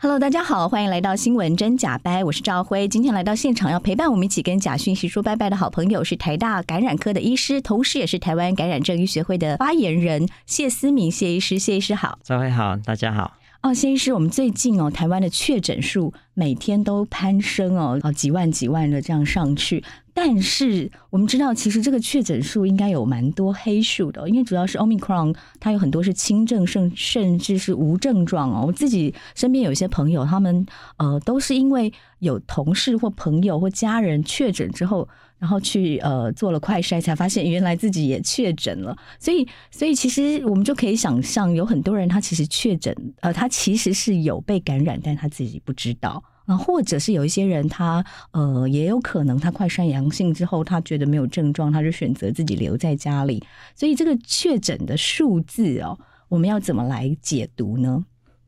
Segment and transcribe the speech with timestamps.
[0.00, 2.86] Hello，大家好，欢迎来到新闻真假掰，我是赵辉。
[2.86, 11.58] 今天来到现场要陪伴我们一起跟假讯息说拜拜的好朋友是台大感染科的医师，同时也是台湾感染症医学会的发言人谢思明谢医师。
[11.58, 13.37] 谢医师好，赵辉好，大家好。
[13.60, 19.82] 哦，谢医师，我们最近哦，台湾的确诊数每天都攀升哦，哦几万几万的这样上去。
[20.14, 28.64] 但是我们知道，其实这个确诊数应该有蛮多黑数的，因为主要是 Omicron，它有很多是轻症，甚甚至是无症状哦。
[28.68, 30.64] 我自己身边有些朋友，他们
[30.98, 38.96] 呃都是因为有同事或朋友或家人确诊之后，然后去呃做了快筛，才发现原来自己也确诊了。
[39.18, 46.22] 所以，所以其实我们就可以想象，有很多人他其实确诊，呃，他其实是有被感染，但他自己不知道。
[46.46, 53.44] 啊，或者是有一些人他，呃，也有可能他快筛阳性之后，他觉得没有症状，他就选择自己留在家里。
[53.74, 55.98] 所以这个确诊的数字哦，
[56.30, 58.02] 我们要怎么来解读呢？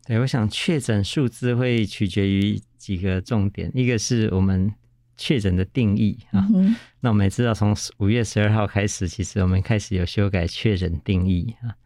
[0.07, 4.73] 对，我想确诊数字会取决于几个重点，一个是我们
[5.21, 6.49] 确诊的定义啊。
[6.55, 11.77] 嗯、那我们也知道，从五月十二号开始，其实我们开始有修改确诊定义啊。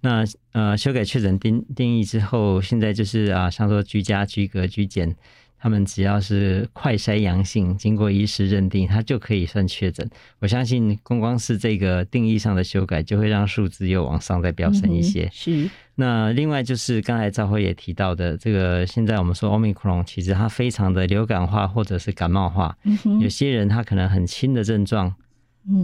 [0.00, 5.16] 那呃，修改确诊定定义之后，现在就是啊，像说居家、居隔、居检。
[5.60, 10.08] 他们只要是快筛阳性，经过医师认定，他就可以算确诊。
[10.38, 15.24] 我相信，光光是这个定义上的修改，就会让数字又往上再飙升一些。
[15.24, 15.70] 嗯、是。
[15.96, 22.74] 那另外就是刚才赵辉也提到的，这个现在我们说 Omicron，其实它非常的流感化或者是感冒化。
[22.84, 25.14] 嗯、有些人他可能很轻的症状，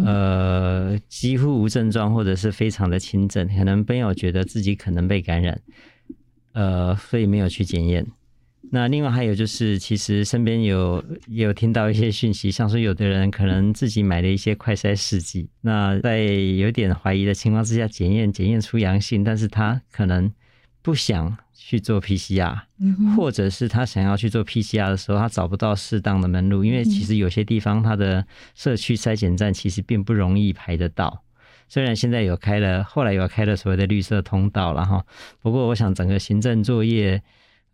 [0.07, 5.61] 呃，几乎无症状，或者是非常的轻症，可能没有觉得自己可能被感染，
[6.55, 8.07] 呃，所以没有去检验。
[8.71, 20.31] 那另外还有就是，其实身边有也有听到一些讯息，像说有的人可能自己买了一些快筛试剂，那在有点怀疑的情况之下检验，检验出阳性，但是他可能
[20.83, 22.59] 不想去做 PCR，
[23.17, 31.23] 或者是他想要去做 PCR 的时候，他找不到适当的门路，因为其实有些地方它的社区筛检站其实并不容易排得到，
[31.69, 35.05] 虽然现在有开了，后来有开了所谓的绿色通道了哈，
[35.41, 37.23] 不过我想整个行政作业。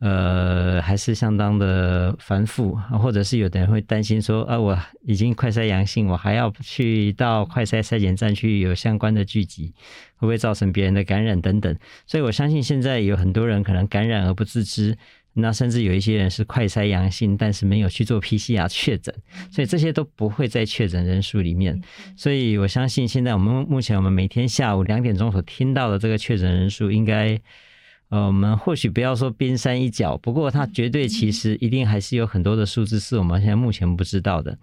[0.04, 9.72] 呃，还是相当的繁复，或者是有的人会担心说，啊，我已经快筛阳性，我还要去到快筛筛检站去有相关的聚集，
[10.16, 11.78] 会不会造成别人的感染等等？
[12.04, 14.98] 所以我相信现在有很多人可能感染而不自知，
[15.34, 19.14] 那甚至有一些人是快筛阳性，但是没有去做 PCR 确诊，
[19.52, 21.80] 所以这些都不会在确诊人数里面。
[22.16, 27.40] 所以我相信现在我们目前我们每天下午两点钟所听到的这个确诊人数应该。
[28.12, 34.56] 呃，我们或许不要说冰山一角，不过它绝对其实一定还是有很多的数字是我们现在目前不知道的。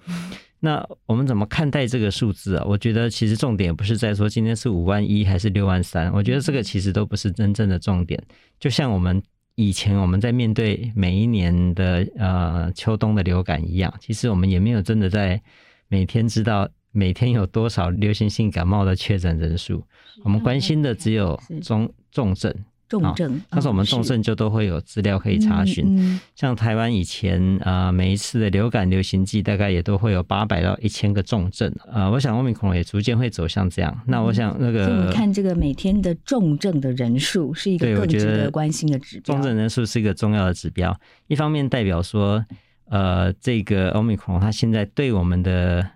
[0.59, 2.63] 那我们怎么看待这个数字啊？
[2.67, 8.21] 我觉得其实重点不是在说今天是五万一还是六万三，我觉得这个其实都不是真正的重点。
[8.59, 9.19] 就像我们
[9.55, 15.41] 以前我们在面对每一年的呃秋冬的流感一样，其实我们也没有真的在
[15.87, 19.83] 每天知道每天有多少流行性感冒的确诊人数，
[20.23, 22.53] 我们关心的只有中重症。
[22.89, 25.85] 重症，但是我们重症就都会有资料可以查询。
[25.85, 32.11] 嗯嗯、像台湾以前啊、呃，每一次的流感流行季，大概也都会有八百到一千个重症啊、呃。
[32.11, 33.93] 我想 Omicron 也逐渐会走向这样。
[33.99, 39.35] 嗯、那我想那个，嗯、你看这个每天的重症的人数是一个更值得关心的指标。
[39.35, 42.43] 重症人数是一个重要的指标，一方面代表说，
[42.89, 45.87] 呃，这个 Omicron 它现在对我们的。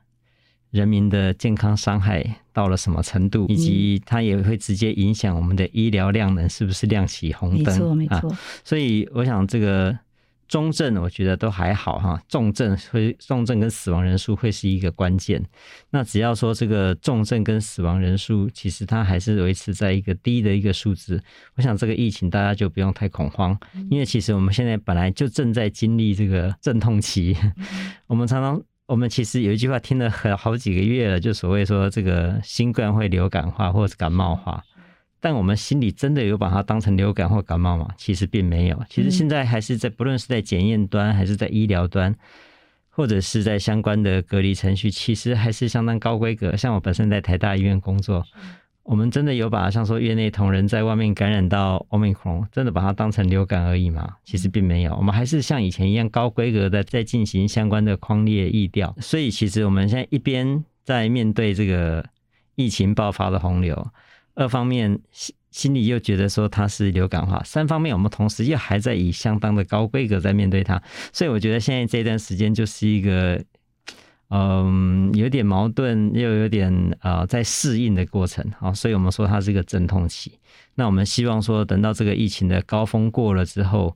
[0.73, 7.77] 人民的健康伤害到了什么程度，以及它也会直接影响我们的医疗量能是不是亮起红灯？
[7.77, 8.37] 没错，没错。
[8.63, 9.95] 所以我想这个
[10.47, 15.39] 中症我觉得都还好哈，重症会重症跟死亡人数会是一个关键。
[15.91, 21.21] 那只要说这个重症跟死亡人数其实它还是维持在一个低的一个数字，
[21.55, 23.55] 我想这个疫情大家就不用太恐慌，
[23.91, 27.37] 因为其实我们现在本来就正在经历这个阵痛期，
[28.07, 28.59] 我们常常。
[28.85, 34.61] 我们其实有一句话听了很好几个月了，就所谓说这个新冠会流感化或者感冒化，
[35.21, 37.87] 但我们心里真的有把它当成流感或感冒吗？
[37.97, 38.83] 其实并没有。
[38.89, 42.13] 其实现在还是在不论是在检验端，还是在医疗端，
[42.89, 46.57] 或者是在相关的隔离程序，其实还是相当高规格。
[46.57, 48.25] 像我本身在台大医院工作，
[48.83, 54.17] 我们真的有把像说院内同仁在外面感染到 Omicron，真的把它当成流感而已吗？
[54.25, 58.93] 其实并没有，我们还是像以前一样高规格的在进行相关的框列疫调。
[58.99, 62.05] 所以其实我们现在一边在面对这个
[62.55, 63.87] 疫情爆发的洪流，
[64.35, 70.81] 二方面心心里又觉得说它是流感化，三方面我们同时又还在以相当的高规格在面对它。
[71.13, 73.41] 所以我觉得现在这段时间就是一个。
[74.35, 80.39] 嗯，有点矛盾，又有点呃，在适应的过程啊，所以我们说它是一个阵痛期。
[80.73, 83.95] 那我们希望说，等到这个疫情的高峰过了之后，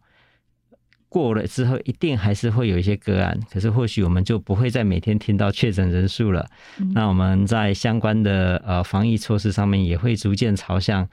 [1.10, 6.48] 过了之后，一定还是会有一些个案，可是或许我们就不会再每天听到确诊人数了。
[6.80, 6.92] 嗯。
[6.94, 11.10] 那我们在相关的呃防疫措施上面，也会逐渐朝向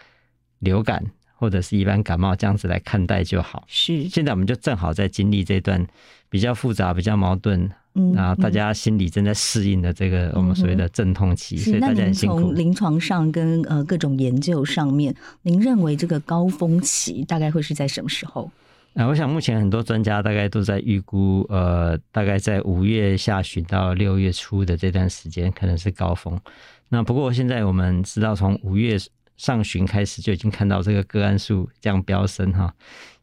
[0.58, 1.02] 流感
[1.44, 3.64] 或者是一般感冒这样子来看待就好。
[3.68, 5.86] 是，现在我们就正好在经历这段
[6.30, 7.70] 比较复杂、比较矛盾。
[7.92, 12.40] 嗯，那大家心里正在适应的这个我们所谓的阵痛期，嗯、所以大家很辛苦。
[12.40, 18.50] 从临床上跟呃各种研究上面，您认为这个高峰期大概会是在什么时候？
[18.94, 26.40] 啊，我想目前很多专家大概都在预估，呃，大概在五月下旬到六月初的这段时间可能是高峰。
[26.88, 28.96] 那不过现在我们知道，从五月
[29.36, 32.74] 上旬开始就已经看到这个个案数这样飙升哈。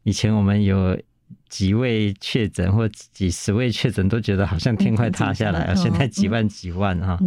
[0.02, 1.00] 以前我们有。
[1.48, 5.76] 几位确诊或几十位确诊，都觉得好像天快塌下来了。
[5.76, 7.18] 现在几万几万哈，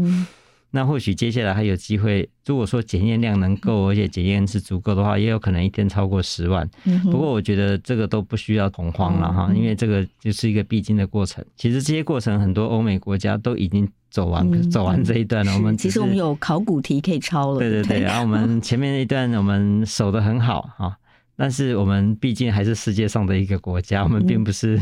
[0.75, 2.29] 那或许接下来还有机会。
[2.45, 6.69] 如果说检验量能够，而且检验是足够的话，也有可能一天超过十万。
[7.05, 11.43] 不过我觉得这个都不需要恐慌了哈，因为这个就是一个必经的过程。
[11.55, 15.53] 其实这些过程很多欧美国家都已经走完走完这一段了。
[15.53, 17.59] 我们其实我们有考古题可以抄了。
[17.59, 20.97] 对对对，然后我们 前面那一段我们守得很好哈。
[21.37, 24.79] 但是我们毕竟还是世界上的一个国家，我们并不是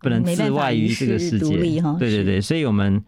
[0.00, 1.56] 不能自外于这个世界。
[1.98, 3.02] 对对对，所以我们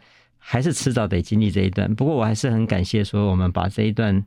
[0.44, 1.94] 还是迟早得经历这一段。
[1.94, 4.24] 不过我还是很感谢说，我们把这一段。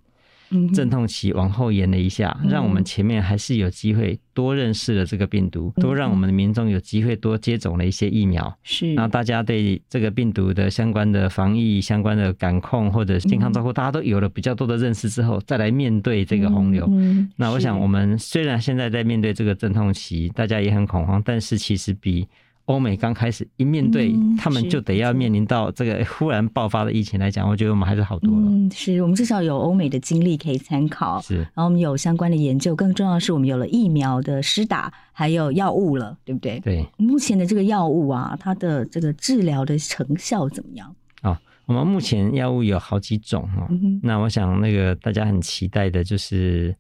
[0.76, 8.56] 阵痛期往后延了一下，让我们前面还是有机会多认识了这个病毒，多让我们的民众有机会多接种了一些疫苗。
[8.62, 16.88] 是，那大家对这个病毒的相关的防疫、相关的感控或者健康照顾，大家都有了比较多的认识之后，再来面对这个洪流。
[17.36, 22.28] 那我想，我们虽然现在在面对这个阵痛期，大家也很恐慌，但是其实比。
[22.66, 28.48] 欧美刚开始一面对，他们就得要面临到这个忽然爆发的疫情来讲，我觉得我们还是好多了。
[28.48, 36.60] 嗯，是我们至少有欧美的经历可以参考，是，然后我们有相关的研究，更重要的是我们有了疫苗的施打，还有药物了，对不对？
[36.62, 36.86] 对。
[36.98, 40.96] 目前的这个药物啊，它的这个治疗的成效怎么样？
[41.22, 46.76] 哦，我们目前药物有好几种哈，嗯，那我想那个大家很期待的就是。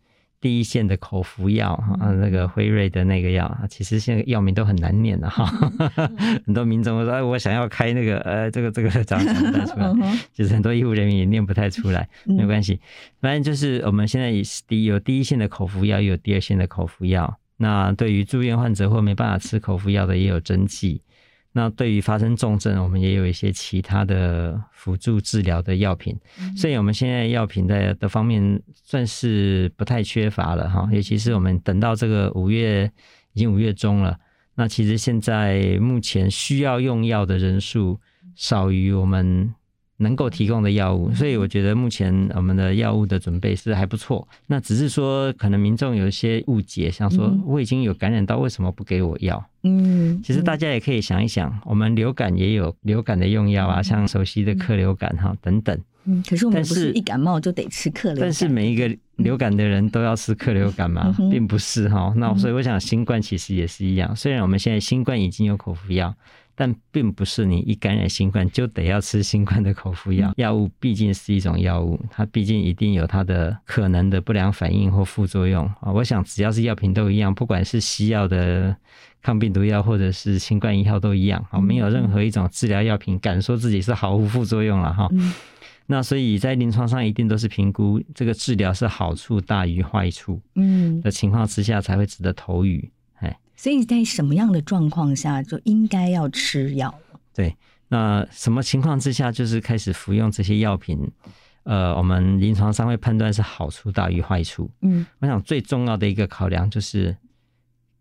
[0.45, 5.43] 第一线的口服药啊，那个辉瑞的那个药，其实现在药名都很难念的哈。
[6.45, 9.91] 很多民众说：“哎，我想要开那个呃，这个这个怎么讲不太出来？”
[10.35, 12.79] 就是很多医护人员也念不太出来，没关系。
[13.19, 14.31] 反正就是我们现在
[14.67, 17.39] 第有第一线的口服药，也有第二线的口服药。
[17.57, 21.01] 那对于住院患者或没办法吃口服药的，也有针剂。
[21.57, 26.13] 那对于发生重症，我们也有一些其他的辅助治疗的药品，
[26.57, 30.89] 所以我们现在药品在的方面算是不太缺乏了哈。
[30.91, 32.91] 尤其是我们等到这个五月，
[33.31, 34.19] 已经五月中了，
[34.55, 38.01] 那其实现在目前需要用药的人数
[38.35, 39.55] 少于我们。
[39.97, 44.27] 能够提供的药物，所以我觉得目前我们的药物的准备是还不错。
[44.47, 49.41] 那只是说，可能民众有一些误解，想说我已经有感染到，为什么不给我药？
[49.63, 55.79] 嗯，其实大家也可以想一想，我们流感也有流感的用药啊，像熟悉的克流感哈等等。
[56.07, 58.21] 嗯，可是我们不是一感冒就得吃克流感。
[58.21, 61.15] 但是每一个流感的人都要吃克流感吗？
[61.31, 62.13] 并不是哈。
[62.17, 64.13] 那所以我想，新冠其实也是一样。
[64.13, 66.13] 虽然我们现在新冠已经有口服药。
[66.55, 75.91] 但并不是你一感染新冠就得要吃新冠的口服药，药物毕竟是一种药物，它毕竟一定有它的可能的不良反应或副作用啊。
[75.91, 78.75] 我想只要是药品都一样，不管是西药的
[79.21, 85.09] 抗病毒药或者是新冠一号都一样啊，没有任何一种治疗药品敢说自己是毫无副作用了哈。
[85.87, 92.89] 那所以在临床上一定都是评估这个治疗是好处大于坏处嗯的情况之下才会值得投予。
[93.55, 96.93] 所以在什么样的状况下就应该要吃药？
[97.33, 97.55] 对，
[97.87, 100.99] 那什么情况之下就是开始服用这些药品？
[101.63, 104.69] 呃，我们临床上会判断是好处大于坏处。
[104.81, 107.15] 嗯，我想最重要的一个考量就是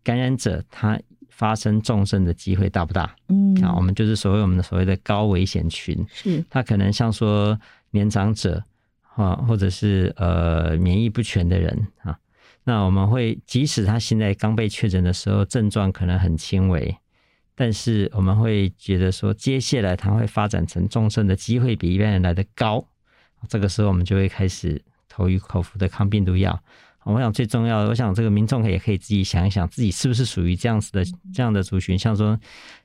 [0.03, 3.15] 感染者他发生重症的机会大不大？
[3.29, 7.59] 嗯，啊，我们就是所谓我们的所谓的高危险群，是他可能像说
[7.89, 8.63] 年长者
[9.15, 12.15] 啊，或者是呃免疫不全的人啊。
[12.65, 16.97] 那我们会，即使他现在刚被确诊的时候症状可能很轻微，
[17.55, 22.85] 但是我们会觉得说，接下来他会发展成重症的机会比一般人来的高。
[23.47, 26.59] 这个时候我们就会开始投予口服的抗病毒药。
[27.03, 32.35] 我想最重要的，我想这个民众也可以自己想一想，自己是不是属于这样子的这样的族群，像说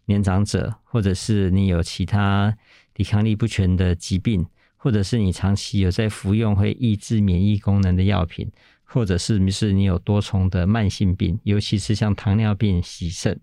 [0.05, 2.55] 年长者，或者是你有其他
[2.93, 4.45] 抵抗力不全的疾病，
[4.77, 8.53] 或者是你长期有在服用会抑制免疫功能的药品，
[8.93, 13.39] 或者是你是你有多重的慢性病，尤其是像糖尿病、洗肾。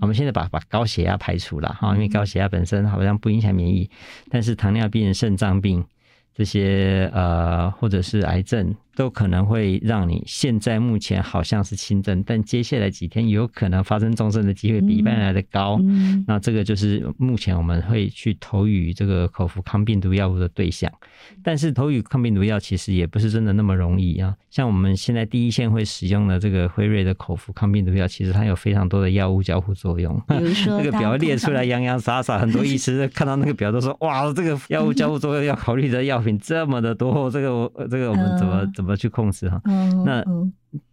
[0.00, 3.88] 我们现在把把高血压排除了哈，因为高血压本身好像不影响免疫，
[4.30, 5.84] 但是糖尿病、肾脏病
[6.34, 8.74] 这些呃，或者是癌症。
[8.98, 15.78] 都可能会让你现在目前好像是轻症，但接下来几天有可能发生重症的机会比一般人来的高。
[15.80, 16.24] 嗯。
[16.26, 20.90] 那这个就是目前我们会去投予这个口服抗病毒药物的对象。
[21.44, 24.34] 但是投予抗病毒药其实也不是真的那么容易啊。
[24.50, 30.20] 像我们现在第一线会使用的这个辉瑞的口服抗病毒药，其实它有非常多的药物交互作用。
[30.26, 39.60] 比如说， 这个表列出来洋洋洒洒，很多医师 看到那个表都说：“哇，这个药物交互作用要考虑的药品这么的多，这个这个我们怎么怎么？”去控制哈，
[40.04, 40.24] 那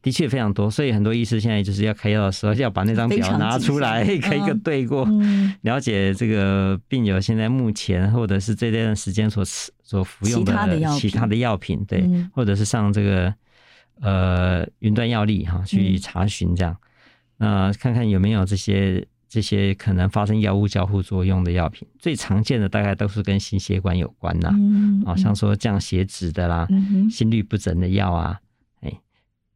[0.02, 5.08] 的确非常多，所以很多医师现在就是要开药的时候，要把那张表拿出来， 一个一个对过，
[5.62, 10.54] 了解这个病友现在目前或者是这段时间所吃所服用的
[10.98, 13.34] 其他的药品，对，或者是上这个
[14.02, 16.76] 呃云端药历哈去查询这样，
[17.38, 19.06] 那看看有没有这些。
[19.36, 24.50] 这些可能发生药物交互作用的药品，最常见的大概都是跟心血管有关呐，
[25.06, 26.66] 啊，像说降血脂的啦，
[27.12, 28.40] 心律不整的药啊。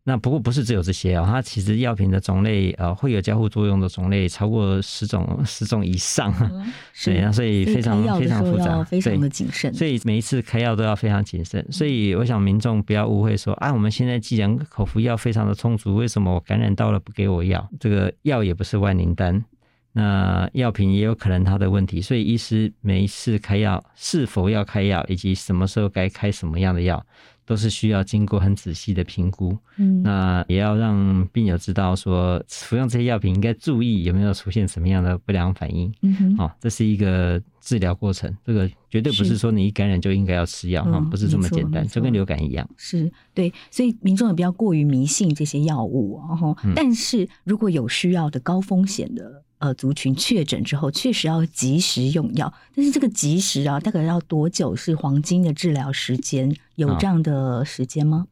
[0.05, 6.33] 那不过不是只有这些哦，它其实药品的种类呃会有交互作用的种类超过十种十种以上，
[7.05, 9.71] 对啊，所以非常非常复杂，非常的谨慎。
[9.71, 11.63] 所以每一次开药都要非常谨慎。
[11.71, 17.69] 所以我想民众不要误会说啊，我们现在既然口服药非常的充足，为什么我感染到了不给我药？
[17.79, 19.45] 这个药也不是万灵丹。
[19.91, 27.03] 那药品也有可能它的问题，所以医师每一次开药是否要开药，以及什么时候该开什么样的药，
[27.45, 29.57] 都是需要经过很仔细的评估。
[29.77, 35.91] 嗯，那也要让病友知道说，服用这些药品应该注意有没有出现什么样的不良反应。
[36.01, 42.67] 嗯哼，哦，这是一个治疗过程，这个绝对不是说你一感染就应该要吃药哈，不是这么简单，就跟流感一样。
[42.77, 49.43] 是对，所以民众也不要过于迷信这些药物，然后，但是如果有需要的高风险的。
[49.59, 56.55] 呃，族群确诊之后，确实要及时用药，但是这个及时啊，大概要多久是黄金的治疗时间？
[56.75, 58.27] 有这样的时间吗？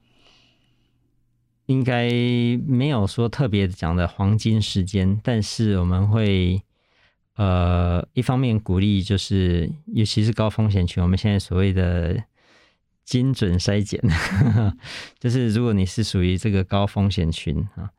[1.65, 2.09] 应该
[2.65, 6.61] 没有说特别讲的黄金时间，但是我们会
[7.37, 12.21] 呃，一方面鼓励，就是尤其是高风险群，我们现在所谓的
[13.05, 14.01] 精准筛检，
[15.17, 17.89] 就是如果你是属于这个高风险群啊，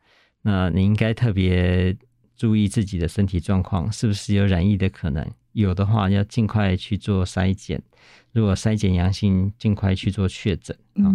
[0.42, 1.96] 那你应该特别。
[2.38, 5.28] 注意自己的身体状况，是不是有染疫的可能？
[5.54, 7.82] 有的话，要尽快去做筛检。
[8.30, 11.10] 如果筛检阳性，尽快去做确诊啊。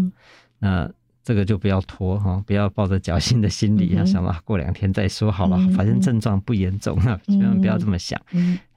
[0.59, 0.91] 那
[1.23, 8.19] 这个就不要拖哈，不要抱着侥幸的心理啊，想到过两天再说好了，反正症状不严重啊，千万不要这么想。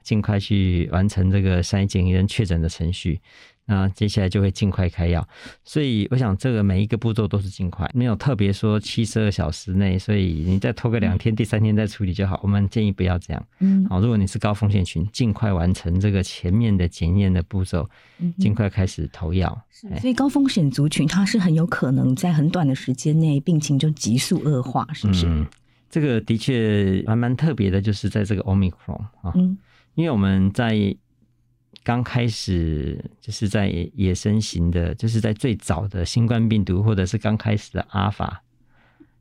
[0.03, 3.21] 尽快去完成这个筛检跟确诊的程序。
[3.69, 5.27] 那接下来就会尽快开药，
[5.65, 12.39] 所以我想这个每一个步骤都是尽快，没有特别说七十二小时内，所以你再拖个两天，第三天再处理就好。
[12.45, 13.47] 我们建议不要这样。
[13.59, 17.89] 嗯，好，如果你是高风险群，尽快完成这个前面的检验的步骤，
[18.39, 19.61] 尽快开始投药。
[20.01, 25.27] 所以高风险族群，它是很有可能在很短的时间内病情就急速恶化，是不是？
[25.27, 25.45] 嗯，
[25.91, 29.59] 这个的确还蛮特别的，就是在这个 Omicron 啊，嗯，
[29.97, 30.97] 因为我们在。
[31.87, 38.43] 刚开始就是在野生型的，就是在最早的新冠病毒，或者是刚开始的阿尔法，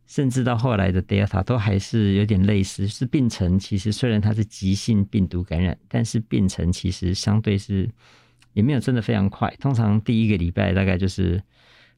[0.08, 2.88] 甚至到后来的德尔塔，都还是有点类似。
[2.88, 7.88] 是病程其实虽然它是急性病毒感染，但是病程其实相对是
[8.54, 9.56] 也没有真的非常快。
[9.60, 11.40] 通常第一个礼拜大概就是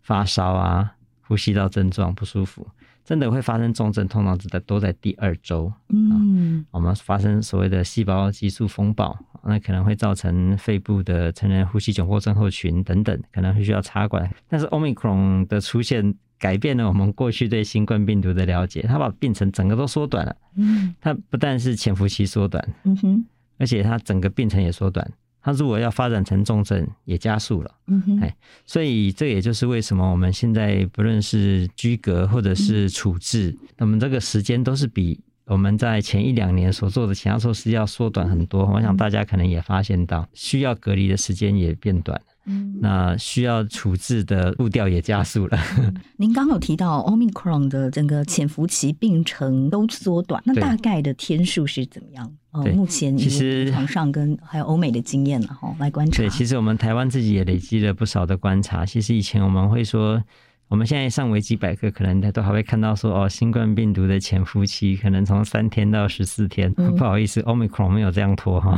[0.01, 2.67] 发烧啊，呼吸道症状不舒服。
[3.05, 5.71] 真的会发生重症，通常只在都在第二周。
[5.87, 14.29] 嗯，我们发生所谓的细胞激素风暴，那可能会造成肺部的成人呼吸窘迫症候群等等，可能会需要插管。
[14.49, 20.35] 但是 Omicron 的出现改变了我们过去对新冠病毒的了解，它把病程整个都缩短了。
[20.55, 23.25] 嗯，它不但是潜伏期缩短，嗯哼，
[23.57, 25.09] 而且它整个病程也缩短。
[25.41, 27.71] 它如果要发展成重症，也加速了。
[27.87, 28.35] 嗯哼，哎，
[28.65, 38.65] 所以这也就是为什么我们现在不论是居隔或者是处置，那么这个时间都是比我们在前一两年所做的其他措施要缩短很多。
[38.65, 42.21] 我想大家可能也发现到，需要隔离的时间也变短。
[42.49, 45.57] 嗯，那需要处置的步调也加速了。
[45.79, 52.29] 嗯、您刚有提到 Omicron 的整个潜伏期病程都缩短，那大概的天数是怎么样？
[52.51, 56.17] 哦，目前其实场上跟还有欧美的经验了哈，来观察。
[56.17, 58.85] 对，其实我们台湾自己也累积了不少的观察。
[58.85, 60.21] 其实以前我们会说。
[60.69, 66.73] 我们现在上维基百科，可能都还会看到说哦，新冠病毒的潜伏期可能从三天到十四天。
[66.77, 68.77] 嗯、不好意思，Omicron 没有这样拖哈。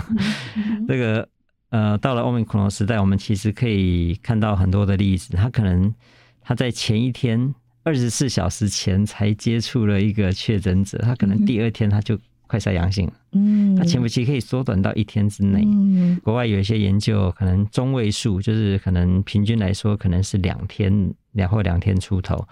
[0.56, 1.28] 嗯、 这个
[1.72, 5.36] 呃，到了 Omicron 时代，我们其实可以看到很多的例子。
[5.36, 5.94] 他可能
[6.42, 12.20] 他在前一天二十四小时前才接触了一个确诊者，他可能第二天他就
[12.50, 13.14] 快筛阳性了。
[13.32, 15.64] 嗯，它潜伏期可以缩短到一天之内。
[15.66, 21.14] 嗯，国外有一些研究，可能中位数就是可能平均来说，可能是两天。
[21.34, 22.44] 两或两天出头，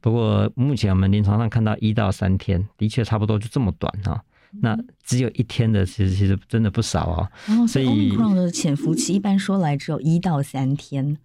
[0.00, 4.24] 不过目前我们临床上看到一到三天，的确差不多就这么短哈。
[4.62, 7.28] 那只有一天的，其实其实真的不少哦。
[7.48, 11.18] 哦，所以 Omicron 的潜伏期一般说来只有一到三天。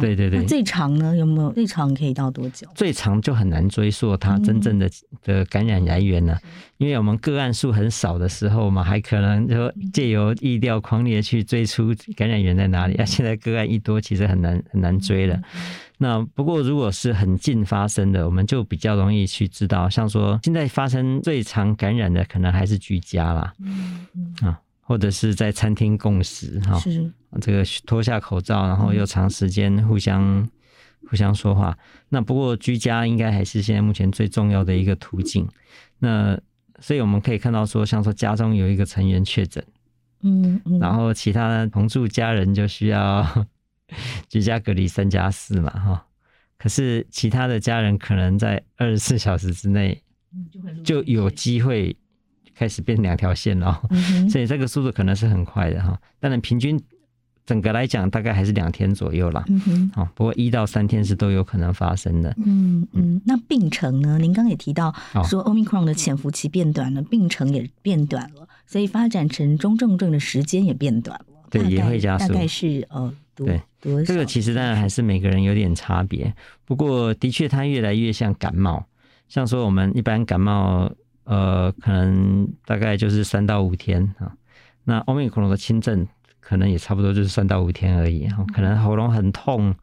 [0.00, 1.14] 对对对，最长呢？
[1.16, 2.66] 有没有最长可以到多久？
[2.74, 4.90] 最长就很难追溯它真正的
[5.22, 6.38] 的感染来源了，
[6.78, 13.04] 因为我们个案数很少的时候嘛，还可能说借由疫调匡列去追出感染源在哪里啊。
[13.04, 15.40] 现在个案一多，其实很难很难追了。
[15.98, 23.52] 那不过如果是很近发生的，我们就比较容易去知道，像说现在发生最常感染的，可能还是居家啦，
[24.42, 24.58] 啊。
[24.84, 27.10] 或者是在餐厅共食哈，是
[27.40, 30.50] 这个脱下口罩，然后又长时间互相、嗯、
[31.08, 31.78] 互相说话。
[32.08, 35.48] 那不过居家应该还是现在目前最重要的一个途径。
[36.00, 36.38] 那
[36.80, 39.64] 所以我们可以看到说，像说家中有一个成员确诊，
[40.22, 43.46] 嗯，嗯，然后其他同住家人就需要
[44.28, 46.06] 居家隔离三加四嘛哈。
[46.58, 50.02] 可是其他的家人可能在二十四小时之内
[50.84, 51.96] 就有机会。
[52.54, 55.98] 开始变两条线了，嗯、所以这个速度可能是很快的哈。
[56.20, 56.80] 当然，平均
[57.44, 59.44] 整个来讲，大概还是两天左右啦。
[59.48, 62.32] 嗯哼，不过一到三天是都有可能发生的。
[62.44, 64.18] 嗯嗯，那病程呢？
[64.18, 64.94] 您刚刚也提到
[65.24, 71.26] 说，Omicron 的潜伏期变短了，哦、病程也变短了，所以发展成中重症的时间也变短了。
[71.50, 72.28] 对，也会加速。
[72.28, 73.60] 大概是呃，对，
[74.04, 76.32] 这个其实当然还是每个人有点差别。
[76.64, 78.84] 不过，的确它越来越像感冒，
[79.28, 80.90] 像说我们一般感冒。
[81.24, 84.32] 呃，可能大概就是三到五天啊。
[84.84, 86.06] 那奥密克戎的轻症
[86.40, 88.44] 可能也差不多就是三到五天而已啊。
[88.52, 89.74] 可能喉咙很痛，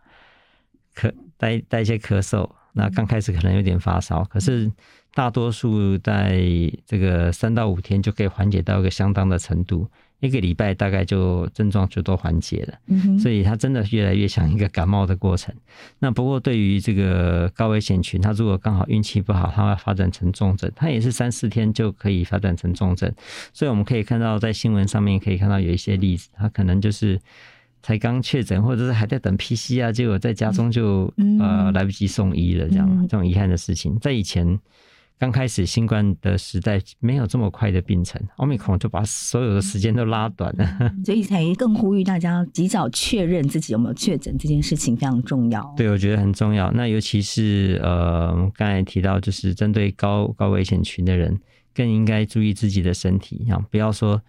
[0.95, 4.71] 咳带带一些咳嗽，那刚开始可能有点发烧，可是
[5.13, 6.41] 大多数在
[6.85, 9.89] 这个三到五天就可以缓解到一个相当的程度。
[10.19, 15.55] 一个礼拜大概就症状就都缓解了，嗯、所以它真的越来越像一个感冒的过程。
[15.99, 23.09] 那不过对于这个高危险群，他如果刚好运气不好，他会发展成重症，他也是三四天就可以发展成重症。
[23.53, 27.17] 所以我们可以看到，在新闻上面可以看到有一些例子，他可能就是
[27.81, 34.59] 才刚确诊，或者是还在等 PCR，结果在家中就、嗯、呃来不及送医了，这样、嗯、这种遗憾的事情，在以前。
[35.19, 45.73] 刚开始新冠的时代没有这么快的病程奥密克戎就把所有的时间都拉短了， 所以才更呼吁大家及早确认自己有没有确诊这件事情非常重要。
[45.75, 46.71] 对，我觉得很重要。
[46.71, 51.37] 那尤其是呃，刚才提到就是针对高高危险群的人，
[51.75, 54.21] 更应该注意自己的身体，啊，不要说。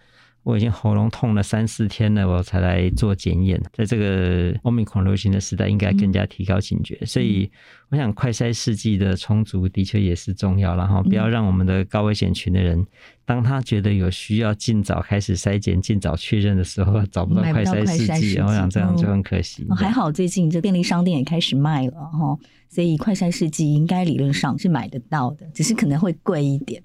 [0.43, 3.61] 我已经喉咙痛了三四天了，我才来做检验。
[3.73, 6.97] 在这个 Omicron 流行的时代，应该更加提高警觉。
[7.01, 7.51] 嗯、所以，
[7.89, 10.75] 我想快筛试剂的充足的确也是重要。
[10.75, 12.83] 然后，不要让我们的高危险群的人，
[13.23, 19.65] 当他觉得有需要，尽早开始筛检、尽早确认的时候，找不到快筛试剂，我想这样就很可惜。
[19.69, 22.35] 哦、还好最近这便利商店也开始卖了哈，
[22.67, 26.81] 所以快筛试剂应该理论上是买得到的，只是可能会贵一点。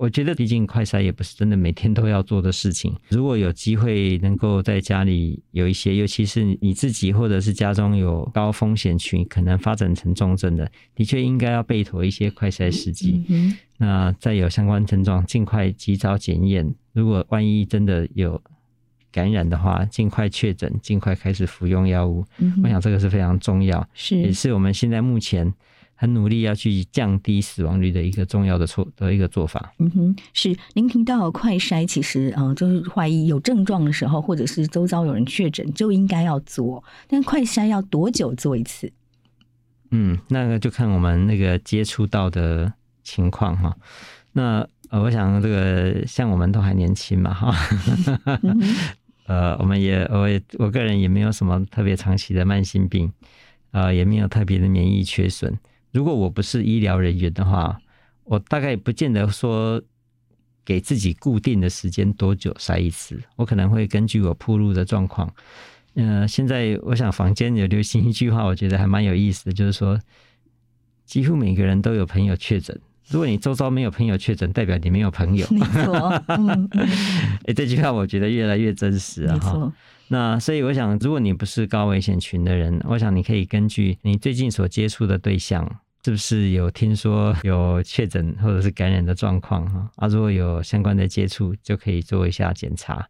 [0.00, 2.96] 我觉得，毕竟快筛也不是真的每天都要做的事情。
[3.10, 13.22] 如果有机会能够在家里有一些，尤其是你自己或者是家中有高风险群，可能发展成重症的，的确应该要备妥一些快筛试剂。
[13.76, 16.74] 那再有相关症状，尽快及早检验。
[16.94, 18.42] 如果万一真的有
[19.12, 22.24] 感染的话，尽快确诊，尽快开始服用药物。
[22.38, 25.52] 嗯、我想这个是非常重要，是也是我们现在目前。
[26.00, 29.70] 很努力要去降低死亡率的一个重要的措的一个做法。
[29.78, 36.82] 嗯哼，是您提到快筛，其实嗯、呃，就是怀疑有症状的时候，或者是周遭有人确诊，就应该要做。
[37.06, 38.90] 但快筛要多久做一次？
[39.90, 42.72] 嗯，那个就看我们那个接触到的
[43.04, 43.76] 情况哈。
[44.32, 47.54] 那呃，我想这个像我们都还年轻嘛哈，
[49.28, 53.12] 呃，我们也我也我个人也没有什么特别长期的慢性病，
[53.72, 55.58] 呃，也没有特别的免疫缺损。
[55.92, 57.80] 如果我不是医疗人员的话，
[58.24, 59.82] 我大概不见得说
[60.64, 65.32] 给自己固定的时间多久筛一次，我可能会根据我铺路的状况，
[65.94, 69.98] 呃，现在我想房间有流行一句话，我觉得还蛮有意思的，就是说，
[71.04, 72.78] 几乎每个人都有朋友确诊。
[73.08, 75.44] 如果你周遭没有朋友确诊，代表你没有朋友。
[75.50, 76.68] 没错，嗯，
[77.46, 79.36] 哎，这句话我觉得越来越真实啊！
[79.40, 79.72] 哈，
[80.12, 85.64] 那所以我想，如果你不是高危险群的人，我想你可以根据你最近所接触的对象，
[86.04, 89.88] 是不是有听说有确诊或者是感染的状况哈？
[89.94, 93.08] 啊，如果有相关的接触，就可以做一下检查。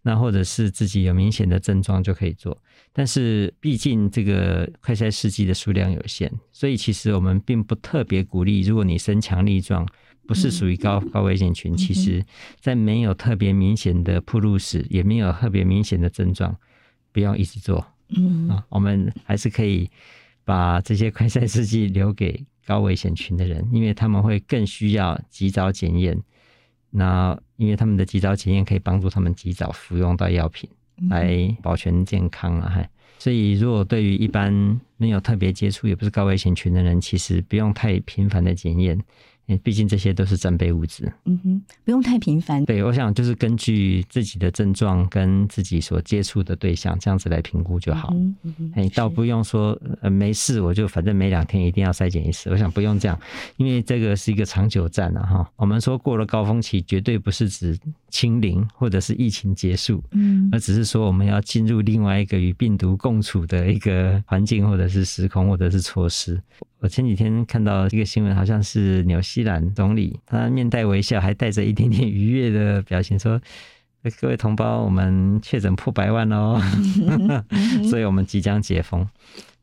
[0.00, 2.56] 那或者是自己有明显的症状就可以做，
[2.94, 8.62] 但是毕竟这个快筛试剂的数量有限，所以其实我们并不特别鼓励。
[8.62, 9.86] 如果你身强力壮，
[10.28, 12.22] 不是属于高高危险群，其实
[12.60, 16.54] 在没有特别明显的暴露史，也没有特别明显的症状，
[17.12, 17.84] 不要一直做。
[18.10, 19.90] 嗯啊，我们还是可以
[20.44, 26.22] 把这些快筛试剂留给高危险群的人，因为他们会更需要及早检验。
[26.90, 30.68] 那因为他们的及早检验可以帮助他们及早服用到药品，
[31.08, 32.68] 来保全健康啊！
[32.68, 32.88] 哈，
[33.18, 38.98] 所以如果对于一般没有特别接触，也不是高危险群的人，其实不用太频繁的检验。
[39.56, 42.64] 毕竟这些都是战备物资，嗯哼，不用太频繁。
[42.66, 48.10] 对，我想就是根据自己的症状跟自己所接触的对象这样子来评估就好。
[48.12, 52.50] 嗯嗯，哎，倒不用说呃没事，我就反正每两天一定要筛检一次。
[52.50, 53.18] 我想不用这样，
[53.56, 55.50] 因为这个是一个长久战啊哈。
[55.56, 57.78] 我们说过了高峰期，绝对不是指
[58.10, 66.40] 清零或者是疫情结束，嗯，而只是说我们要进入另外一个与病毒共处的一个环境或者是时空或者是措施。
[66.80, 73.40] 我前几天看到一个新闻，好像是纽西兰总理，他面带微笑，还带着一点点愉悦的表情，说
[74.20, 76.60] ：“各位同胞，我们确诊破百万哦，
[77.90, 79.06] 所以我们即将解封。”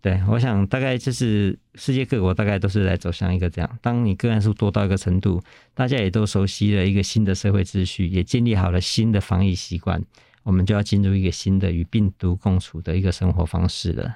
[0.06, 5.42] 对，我想大概就是世界各国大概都是在走向一个这样，当你个案数多到一个程度，
[5.74, 10.00] 大家也都熟悉了一个新的社会秩序，也建立好了新的防疫习惯。
[10.44, 14.14] 我们就要进入一个新的与病毒共处的一个生活方式了。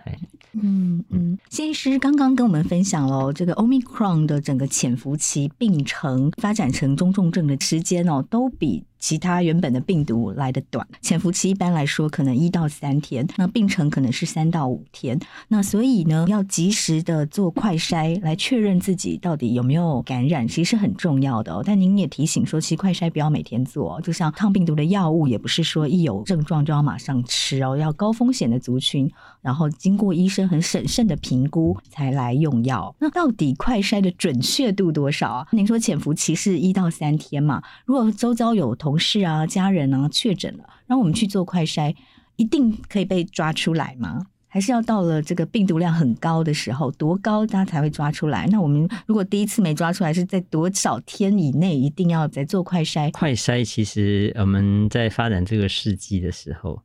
[0.51, 15.19] 嗯嗯，谢医师刚刚跟我们分享了这个 Omicron 的整个潜伏期、病程、发展成中重症的时间哦，都比其他原本的病毒来的短，潜伏期一般来说可能一到三天，那病程可能是三到五天。
[15.47, 21.61] 那所以呢，要及时的做快筛来确认自己到底有没有感染，其实是很重要的。
[21.65, 29.09] 但您也提醒说，其实快筛不要每天做，就像抗病毒的药物，也不是说一有症状就要马上吃哦，要高风险的族群，
[29.41, 32.93] 然后经过医生很审慎的评估才来用药。
[32.99, 35.47] 那到底快筛的准确度多少啊？
[35.51, 37.61] 您说潜伏期是一到三天嘛？
[37.85, 41.95] 如果周遭有同同事啊，家人啊，确诊了，然后我们去做快筛，
[42.37, 44.25] 一定可以被抓出来吗？
[44.47, 48.47] 还是要到了这个病毒量很高的时候，多高他才会抓出来？
[48.47, 53.11] 那我们如果第一次没抓出来，是在多少天以内一定要再做快筛？
[53.11, 56.81] 快筛其实我们在发展这个试剂的时候，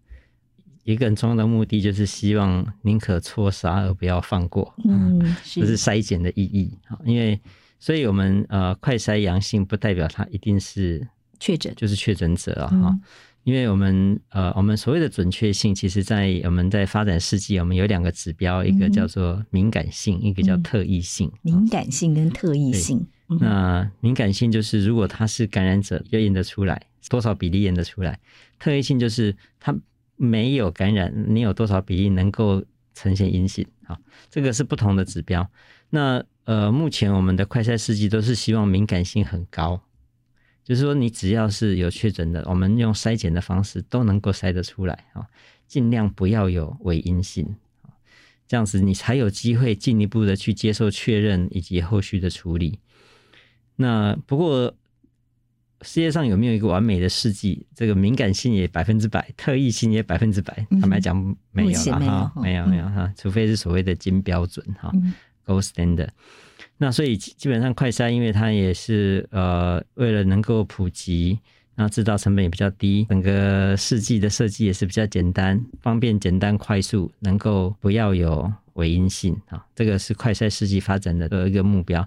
[0.82, 6.78] 一个很重要的目的就是希望宁可错杀而不要放过，嗯，这是筛检的意义。
[7.06, 7.40] 因为
[7.80, 11.08] 所以我们呃快筛阳性不代表它一定是。
[11.40, 13.00] 确诊就是确诊者啊，哈、嗯，
[13.44, 21.30] 因为我们呃，我们所谓的准确性，其实在我们在发展世纪，我们有两个指标，一个叫做敏感性，一个叫特异性。
[21.42, 23.06] 敏感性跟特异性，
[23.40, 28.14] 那敏感性就是如果他是感染者，要验得出来，多少比例验得出来；
[28.58, 29.74] 特异性就是他
[30.16, 33.66] 没有感染，你有多少比例能够呈现阴性？
[33.84, 33.98] 好，
[34.30, 35.46] 这个是不同的指标。
[35.90, 39.80] 那呃，目前我们的快筛试剂都是希望敏感性很高。
[40.64, 45.27] 就是说，你只要是有确诊的，我们用筛检的方式都能够筛得出来啊，
[45.66, 47.55] 尽量不要有伪阴性，
[48.48, 52.79] 这样子你才有机会进一步的去接受确认以及后续的处理。
[53.77, 54.74] 那不过
[55.83, 57.66] 世界上有没有一个完美的试剂？
[57.74, 60.66] 这个敏感性也百分之百，特异性也百分之百？
[60.81, 61.14] 坦白讲，
[61.50, 64.90] 没有了哈，没有没有哈，除非是所谓的金标准哈
[65.44, 66.09] ，Gold Standard。
[66.76, 71.38] 那所以基本上快筛，因为它也是呃为了能够普及，
[71.76, 79.64] 那制造成本也比较低，整个试剂的设计也是比较简单，方便、简单、快速，能够不要有伪阴性啊。
[79.74, 82.06] 这个是快筛试剂发展的一个目标。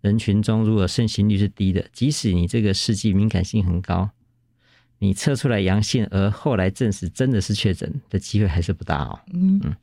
[0.00, 4.10] 人群中如果盛行率是低的，即使你这个试剂敏感性很高，
[4.98, 9.20] 你测出来阳性，而后来证实真的是确诊的机会还是不大哦。
[9.32, 9.76] 嗯嗯。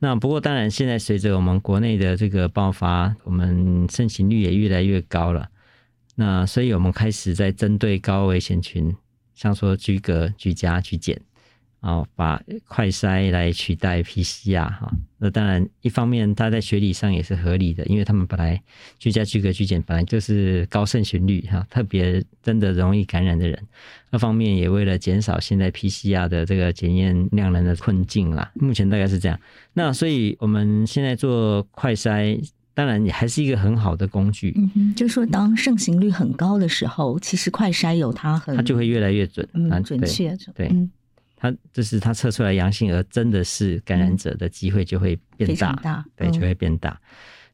[0.00, 5.48] 那不过当然，现在随着我们国内的这个爆发，我们盛行率也越来越高了。
[6.14, 8.94] 那所以我们开始在针对高危险群，
[9.34, 11.20] 像说居隔、居家、去检，
[11.80, 18.60] 哦，把快筛来取代 PCR 哈，那当然一方面它在学理上也是合理的，因为他们本来
[18.98, 23.56] 居家居隔居检本来就是高盛行率哈，特别真的容易感染的人。
[24.10, 29.38] 二方面也为了减少现在 PCR 的这个检验量能的困境啦，目前大概是这样。
[29.72, 32.42] 那所以我们现在做快筛，
[32.74, 34.52] 当然也还是一个很好的工具。
[34.56, 40.66] 嗯哼，就是说当盛行率很高的时候，其实快筛有它很，它就会越来越准，嗯，准确，对。
[40.66, 40.88] 对
[41.40, 46.90] 它就是它测出来阳性，而真的是感染者的机会就会变大，大对，就会变大。
[46.90, 47.00] 嗯、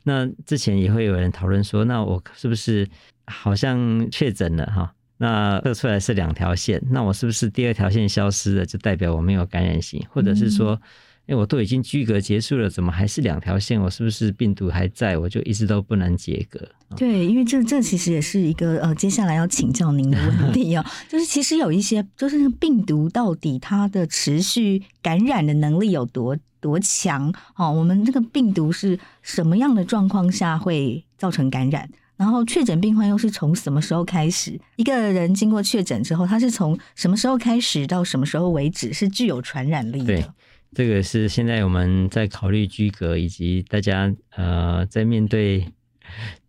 [0.03, 2.89] 那之前也会有人讨论说，那我是不是
[3.27, 4.95] 好像确诊了哈？
[5.19, 10.75] 那测出来是两条线，那我是不是第二条线消失了，就代表我没有感染性，或者是说？
[10.75, 10.89] 嗯
[11.27, 13.81] 因为我都已经居隔结束了，怎么还是两条线？
[13.81, 15.17] 我是不是病毒还在？
[15.17, 16.61] 我就一直都不能解隔。
[16.97, 27.33] 对，因为这这其实也是一个呃，接下来要请教您的问题哦， 就是其实有一些，就是病毒到底它的持续感染的能力有多多强？
[27.57, 31.89] 哦，我们这个病毒是什么样的状况下会造成感染？
[32.17, 34.61] 然后确诊病患又是从什么时候开始？
[34.77, 40.35] 一个人经过确诊之后，他是从什么时候开始到什么时候为止是具有传染力的？
[40.75, 40.87] 对。
[40.87, 45.67] 这个是现在我们在考虑居隔，以及大家呃在面对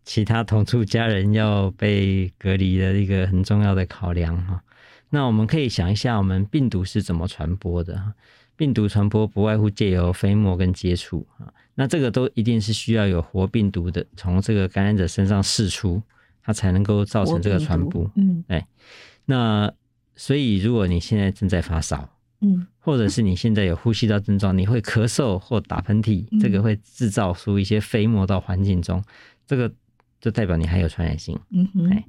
[0.04, 4.62] 其他同住家人要被隔离的一个很重要的考量哈。
[5.10, 8.14] 那我们可以想一下，我们病毒是怎么传播的？
[8.58, 16.02] 病毒传播不外乎借由飞沫跟接触啊，那这个都一定是需要有活病毒的从这个感染者身上释出，
[16.42, 18.10] 它才能够造成这个传播。
[18.16, 18.68] 嗯，哎，
[19.26, 19.72] 那
[20.16, 22.10] 所以如果你现在正在发烧。
[22.42, 29.04] 嗯，或者是你现在有呼吸道症状，你会咳嗽或打喷嚏，这个会制造出一些飞沫到环境中，
[29.48, 29.74] 这个
[30.22, 31.36] 就代表你还有传染性。
[31.50, 32.04] 嗯哼，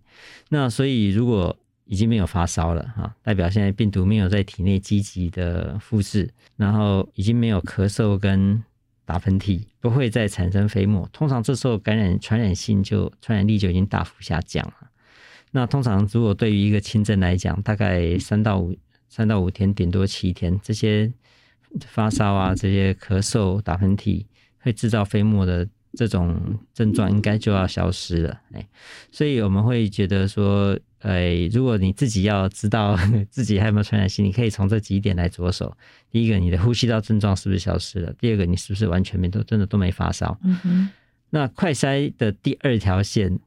[0.50, 8.62] 那所以如果已经没有发烧了哈，代表现在病毒没有在体内积极的复制，然后已经没有咳嗽跟
[9.06, 14.90] 打喷嚏，不会再产生飞沫，通常这时候感染传染性就传染力就已经大幅下降了。
[15.52, 18.76] 那通常如果对于一个轻症来讲，大概三到五。
[19.08, 21.12] 三到五天，顶多七天，这些
[21.86, 24.24] 发烧啊，这些咳嗽、打喷嚏，
[24.60, 28.40] 会制造飞沫的这种症状，应该就要消失了。
[28.52, 28.66] 哎，
[29.10, 32.98] 所以我们会觉得说，哎，如果你自己要知道
[33.30, 35.76] 自己还有没有传染性，你可以从这几点来着手。
[36.10, 38.12] 第一个，你的呼吸道症状是不是消失了？
[38.14, 40.38] 第二个，你是不是完全没都真的都没发烧？
[40.42, 40.90] 嗯哼。
[41.30, 43.38] 那快筛的第二条线，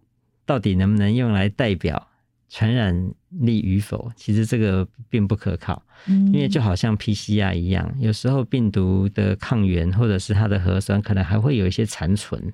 [0.45, 2.08] 到底能不能用来代表
[2.50, 12.52] 传染力与否，其实这个并不可靠，因为就好像 PCR 一样，有时候病毒的抗原或者是它的核酸可能还会有一些残存。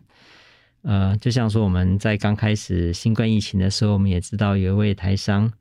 [0.82, 5.52] 呃，就像说我们在刚开始新冠疫情的时候，我们也知道有一位台商，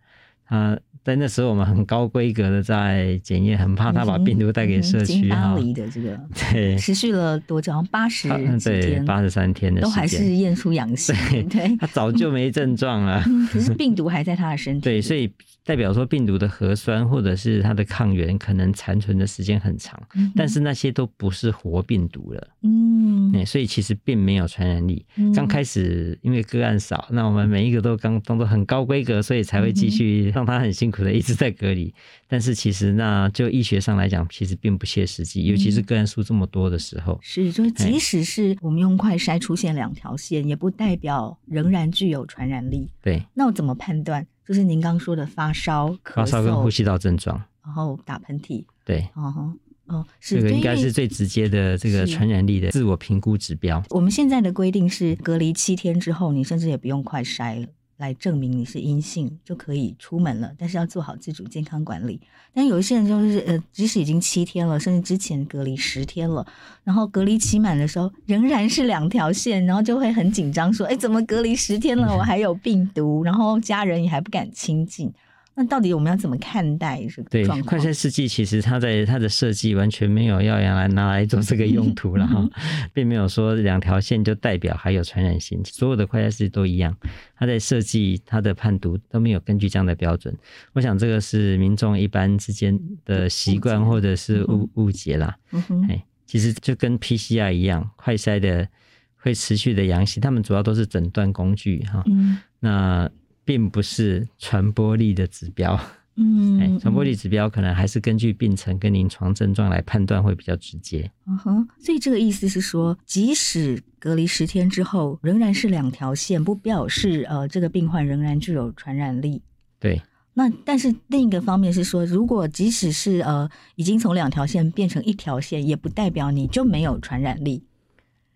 [0.47, 0.79] 他。
[1.05, 5.53] 在那时候，我们很高规格的在检验，很怕他把病毒带给社区哈。
[5.53, 6.19] 巴黎的这个
[6.51, 7.75] 对，持续了多久？
[7.91, 8.27] 八十
[8.65, 11.15] 对八十三天的时间，都还是验出阳性。
[11.51, 14.81] 对，他早就没症状了， 可是病毒还在他的身体。
[14.81, 15.31] 对，所以
[15.63, 20.01] 代表说病毒的核酸或者是它的抗原可能残存的时间很长，
[20.35, 22.49] 但是那些都不是活病毒了。
[22.63, 25.05] 嗯，所以其实并没有传染力。
[25.35, 30.94] 刚开始因为个案少，那我们每一个都刚当做很高规格，所以才会继续让他很辛苦。
[30.95, 31.93] 可能一直在隔离，
[32.29, 37.19] 但是其实那就医学上来讲，其实并不切实际，尤其是个案数这么多的时候。
[37.21, 42.89] 是，就是即使是我们用快筛出现两条线，也不代表仍然具有传染力。
[43.03, 44.25] 对，那我怎么判断？
[44.47, 48.65] 就是您刚说的发烧、发烧跟呼吸道症状，然后打喷嚏。
[48.85, 49.53] 对，哦
[49.87, 53.83] 哦，是这个应该是最直接的这个传染力的自我评估指标。
[53.91, 57.67] 我们现在的规定是隔离七天之后，你甚至也不用快筛了。
[57.97, 62.21] 来证明你是阴性就可以出门了，但是要做好自主健康管理。
[62.53, 66.47] 但有一些人就是呃，即使已经七天了，甚至之前隔离十天了，
[66.83, 75.13] 然后隔离期满的时候仍然是两条线，然后就会很紧张，说：“哎，怎么隔离十天了，我还有病毒？”然后家人也还不敢亲近。
[75.57, 77.31] 那到底我们要怎么看待这个？
[77.31, 82.45] 对，快筛试剂其实它在它的设计完全没有要用来拿来做这个用途了哈，
[82.93, 86.97] 并没有说两条线就代表还有传染性，所有的快筛试剂都一样，
[87.37, 90.37] 它在设计它的判读都没有根据这样的标准。
[90.73, 95.37] 我想这个是民众一般之间的习惯或者是误误解啦。
[95.53, 98.67] 嗯哼，哎，其实就跟 PCR 一样，快筛的
[99.15, 102.03] 会持续的阳性，他们主要都是诊断工具哈。
[102.07, 103.09] 嗯，那。
[103.45, 105.79] 并不是传播力的指标，
[106.17, 111.11] 嗯，传播力指标可能还是根据病程跟临床症状来判断会比较直接。
[111.27, 119.43] 嗯哼，所以这个意思是说，即使隔离十天之后仍然是两条线，不表示呃这个病患仍然具有传染力。
[119.81, 120.01] 对，
[120.35, 127.65] 那但是另一个方面是说，如果即使是呃已经从两条线变成一条线，也不代表你就没有传染力。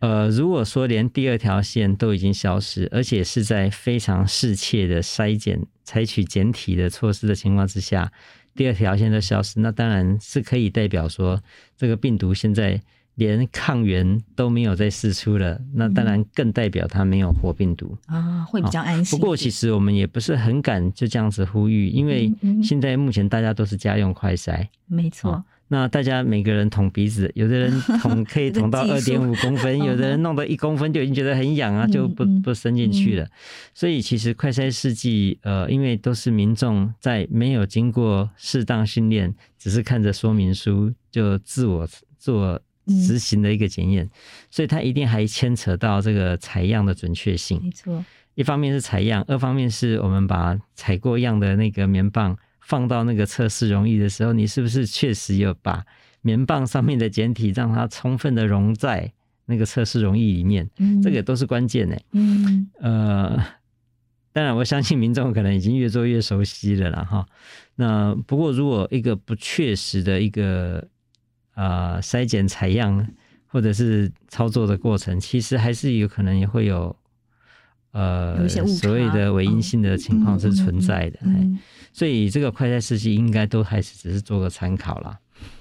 [0.00, 8.12] 呃，如果说连第二条线都已经消失，而且是在非常适切的筛检、采取检体的措施的情况之下，
[8.54, 11.42] 第二条线都消失，那当然是可以代表说
[11.76, 12.80] 这个病毒现在
[13.16, 19.18] 连抗原都没有再释出了，那当然更代表它没有活病毒啊，会比较安心。
[19.18, 22.32] 不过其实我们也不是很敢就这样子呼吁，因为
[22.62, 25.44] 现在目前大家都是家用快筛，没错。
[25.70, 33.28] 那大家每个人捅鼻子，有的人捅可以捅到 二点五公分， 有的人弄到一公分就已经觉得很痒啊，就不不伸进去了。
[33.74, 41.86] 所以其实快筛试剂，呃，因为都是民众在没有经过适当训练，只是看着说明书就自我
[42.18, 44.08] 做执行的一个检验，
[44.50, 47.60] 所以它一定还牵扯到这个采样的准确性。
[47.62, 48.02] 没错，
[48.34, 52.38] 一方面是采样，二方面是我们把采过样的那个棉棒。
[52.68, 55.82] 放到那个测试溶液的时候，你是不是确实有把
[56.20, 59.10] 棉棒上面的检体让它充分的溶在
[59.46, 60.68] 那个测试溶液里面？
[60.76, 61.98] 嗯，这个都是关键的。
[62.12, 63.42] 嗯，呃，
[64.34, 67.26] 当然，我相信民众可能已经越做越熟悉了啦哈。
[67.76, 70.86] 那不过，如果一个不确实的一个
[71.54, 73.08] 啊、呃、筛检采样
[73.46, 76.94] 或者是操作的过程，其实还是有可能也会有
[77.92, 81.18] 呃所谓的伪阴性的情况是存在的。
[81.92, 85.18] 所以这个快筛试剂应该都还是只是做个参考啦。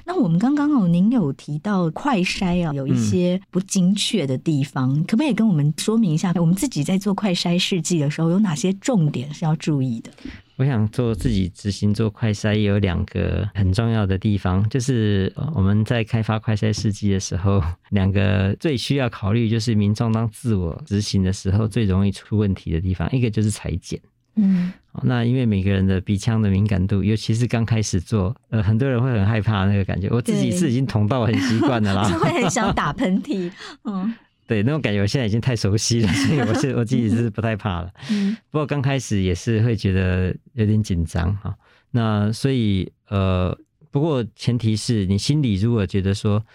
[0.07, 6.31] 那我们刚刚哦，您有提到快筛啊，有一些不精确的地方，嗯、可不可以跟我们说明一下？
[6.37, 10.09] 我们自己在做快筛试剂的时候，有哪些重点是要注意的？
[10.55, 23.99] 我想做自己执行做快筛，有两个很重要的地方，就是我们在开发快筛试剂的时候，两个最需要考虑，就是民众当自我执行的时候最容易出问题的地方，一个就是采检。
[24.37, 24.71] 嗯，
[25.03, 30.07] 那因为每个人的鼻腔的敏感度，尤其是刚开始做，呃，很多人会很害怕那个感觉。
[30.09, 33.51] 我自己是已经捅到很习惯了啦， 就会很想打喷嚏。
[33.83, 34.13] 嗯，
[34.45, 37.91] 对，那种感觉我现在已经太熟悉了，所以我是我自己是不太怕了。
[38.11, 41.55] 嗯，不过刚开始也是会觉得有点紧张哈。
[41.91, 43.57] 那所以呃，
[43.89, 46.45] 不过前提是你心里如果觉得说，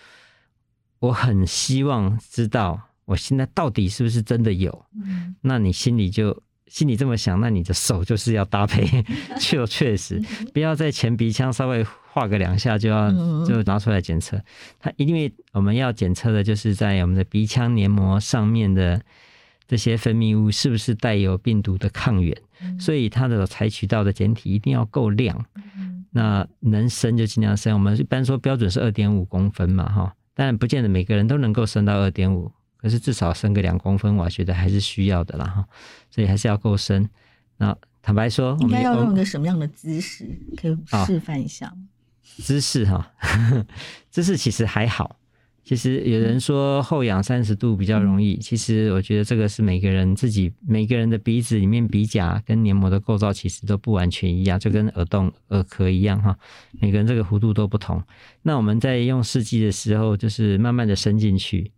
[1.01, 6.43] 我很希望知道我现在到底是不是真的有，嗯，那你心里就。
[6.73, 9.05] 心里这么想，那你的手就是要搭配，
[9.39, 10.19] 就确实
[10.55, 13.11] 不要在前鼻腔稍微画个两下就要
[13.45, 14.41] 就拿出来检测。
[14.81, 18.99] 它因为我们要检测的就是在我们的鼻腔黏膜上面的
[19.69, 22.35] 这些分泌物是不是带有病毒的抗原，
[22.81, 25.45] 所以它的采取到的检体一定要够亮。
[26.11, 32.51] 那能深就尽量深，我们一般说标准是二点五公分嘛，哈，但不见得每个人都能够深到二点五。
[32.83, 35.65] 可是至少深个两公分，我觉得还是需要的啦哈，
[36.11, 37.09] 所以还是要够深。
[37.59, 40.27] 那坦白说，应该要用一个什么样的姿势？
[40.57, 41.87] 可以示范一下吗？
[42.39, 43.13] 姿势哈，
[44.11, 45.17] 姿势其实还好。
[45.65, 56.37] 其实有人说后仰三十度比较容易，其实我觉得这个是每个人自己每个人的鼻子里面鼻甲跟黏膜的构造其实都不完全一样，就跟耳洞、耳壳一样哈，
[56.81, 58.03] 每个人这个弧度都不同。
[58.43, 61.71] 那我们在用试剂的时候，就是慢慢的伸进去。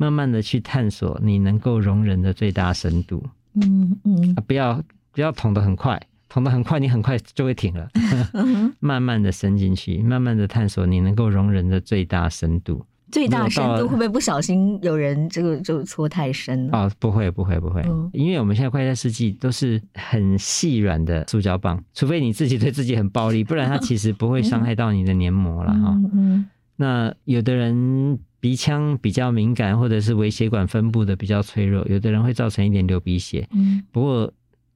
[0.00, 4.82] 慢慢的去探索你能够容忍的最大深度，嗯嗯，啊，不要
[5.12, 7.86] 不要捅得很快，捅得很快，你很快就会停了。
[8.80, 12.82] 慢慢的伸进去，慢慢的探索你能够容忍的最大深度。
[13.12, 16.78] 最大深度会不会不小心有人这个就搓太深了？
[16.78, 25.90] 哦，不会不会不会，嗯、因为我们现在快餐设计都是很细软的塑胶棒，除非你自己对自己很暴力，不然它其实不会伤害到你的黏膜了哈。
[25.90, 28.18] 嗯嗯，那有的人。
[28.40, 33.46] 鼻腔比较敏感，或者是微血管分布的比较脆弱，有的人会造成一点流鼻血。
[33.52, 34.32] 嗯，不过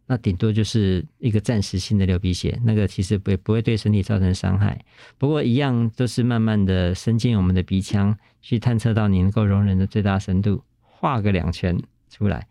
[0.06, 4.78] 那顶多就是一个暂时性的流鼻血，那个其实不不会对身体造成伤害。
[5.16, 12.46] 不过一样都是慢慢的伸进我们的鼻腔，去探测到你能够容忍的最大深度，画个两圈出来。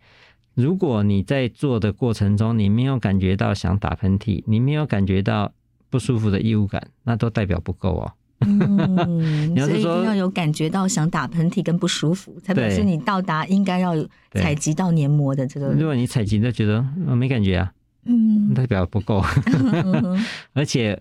[0.54, 5.52] 如果你在做的过程中，你没有感觉到想打喷嚏，你没有感觉到
[5.90, 8.12] 不舒服的异物感，那都代表不够哦。
[8.46, 13.94] 嗯， 所以一定要有感觉到想打喷嚏跟不舒服，才表示你到达应该要
[14.32, 15.68] 采集到黏膜的这个。
[15.68, 17.72] 如果你采集都觉得我没感觉啊，
[18.04, 19.22] 嗯，代表不够。
[20.54, 21.00] 而且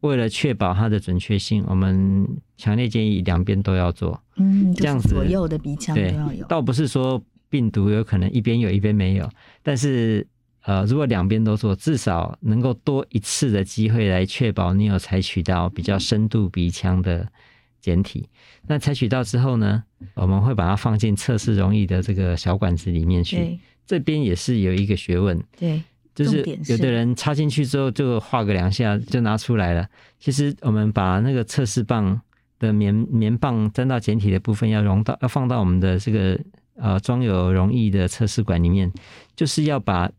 [0.00, 4.20] 为了确保它的准确性，我们强烈建议两边都要做。
[4.36, 6.44] 嗯，这样子左右的鼻腔都要有。
[6.46, 9.28] 倒不是说病毒有可能一边有一边没有，
[9.62, 10.26] 但是。
[10.62, 17.26] 呃，如果两边都做，至少能够多一次的机会来确保你有采取到比较深度鼻腔的
[17.80, 18.28] 简体。
[18.66, 23.58] 那采取到之后呢，我们会把它放进测试容易的这个小管子里面去。
[23.86, 25.42] 这边也是有一个学问。
[25.58, 25.82] 对，
[26.14, 29.88] 就是有的人插进去之后就画个两下就拿出来了。
[30.18, 32.20] 其实我们把那个测试棒
[32.58, 36.38] 的棉棉棒沾到简体的部分要融到要放到我们的这个
[36.76, 38.92] 呃装有溶液的测试管里面，
[39.34, 40.10] 就是要把。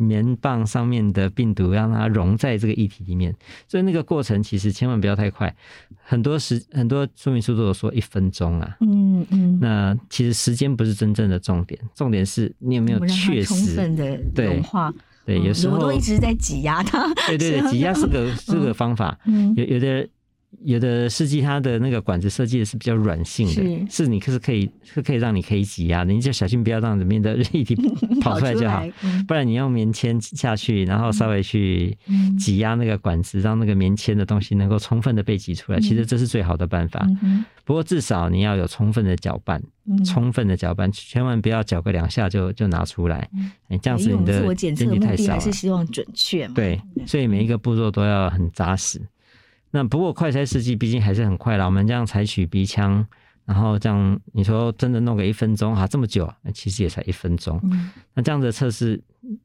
[0.00, 3.34] 棉棒上面的病毒让它融在这个液体里面，
[3.68, 5.54] 所以那个过程其实千万不要太快。
[6.02, 14.92] 很多时很多说明书都有说一分钟啊，嗯嗯，那其实时间不是真正的重点，重点是你有没有确实充分的融化。
[15.24, 17.12] 对，对，有时候我都一直在挤压它。
[17.26, 19.18] 对对对， 挤压是个是个方法。
[19.26, 20.08] 嗯，有有的。
[20.64, 27.74] 有的试剂它的那个管子设计的是比较软性的，是，是你可是可以是可以让你可以挤压的，你就小心不要让里面的液体
[28.20, 31.96] 跑出来就好，嗯、不然你用棉签下去，然后稍微去
[32.38, 37.06] 挤压那个管子，让那个棉签的东西能够充分的被挤出来，其实这是最好的办法。
[37.64, 39.62] 不过至少你要有充分的搅拌，
[40.04, 43.30] 充分的搅拌，千万不要搅个两下就就拿出来，
[43.68, 45.40] 你这样子你的检体太少了。
[45.40, 46.54] 是希望准确嘛？
[46.54, 49.00] 对，所以每一个步骤都要很扎实。
[49.70, 53.06] 那不过快筛试剂毕竟还是很快啦，我们这样采取鼻腔，
[53.44, 57.60] 然后这样你说真的弄个一分钟啊，这么久，其实也才一分钟。
[57.64, 59.00] 嗯、那这样的测试，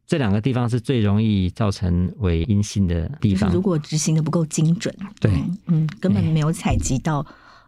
[0.06, 3.52] 这两个地方是最容易造成伪阴性的地方。
[3.52, 5.32] 如果执行的不够精准，对，
[5.68, 7.26] 嗯，根本没有采集到。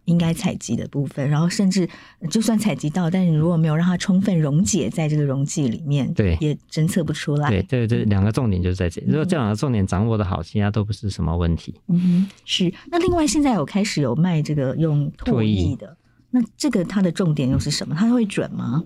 [0.08, 1.88] 应该采集的部分，然后甚至
[2.32, 7.50] 就算采集到，但是如果没有让它充分溶解在这个溶剂里面，对，也侦测不出来。
[7.50, 9.08] 对，这这两个重点就是在这里。
[9.08, 11.76] 如果这两个重点掌握的好，其他都不是什么问题。
[11.88, 12.74] 嗯哼，是。
[12.90, 15.98] 那另外现在有开始有卖这个用唾液的，
[16.32, 17.94] 那这个它的重点又是什么？
[17.94, 18.82] 它会准吗？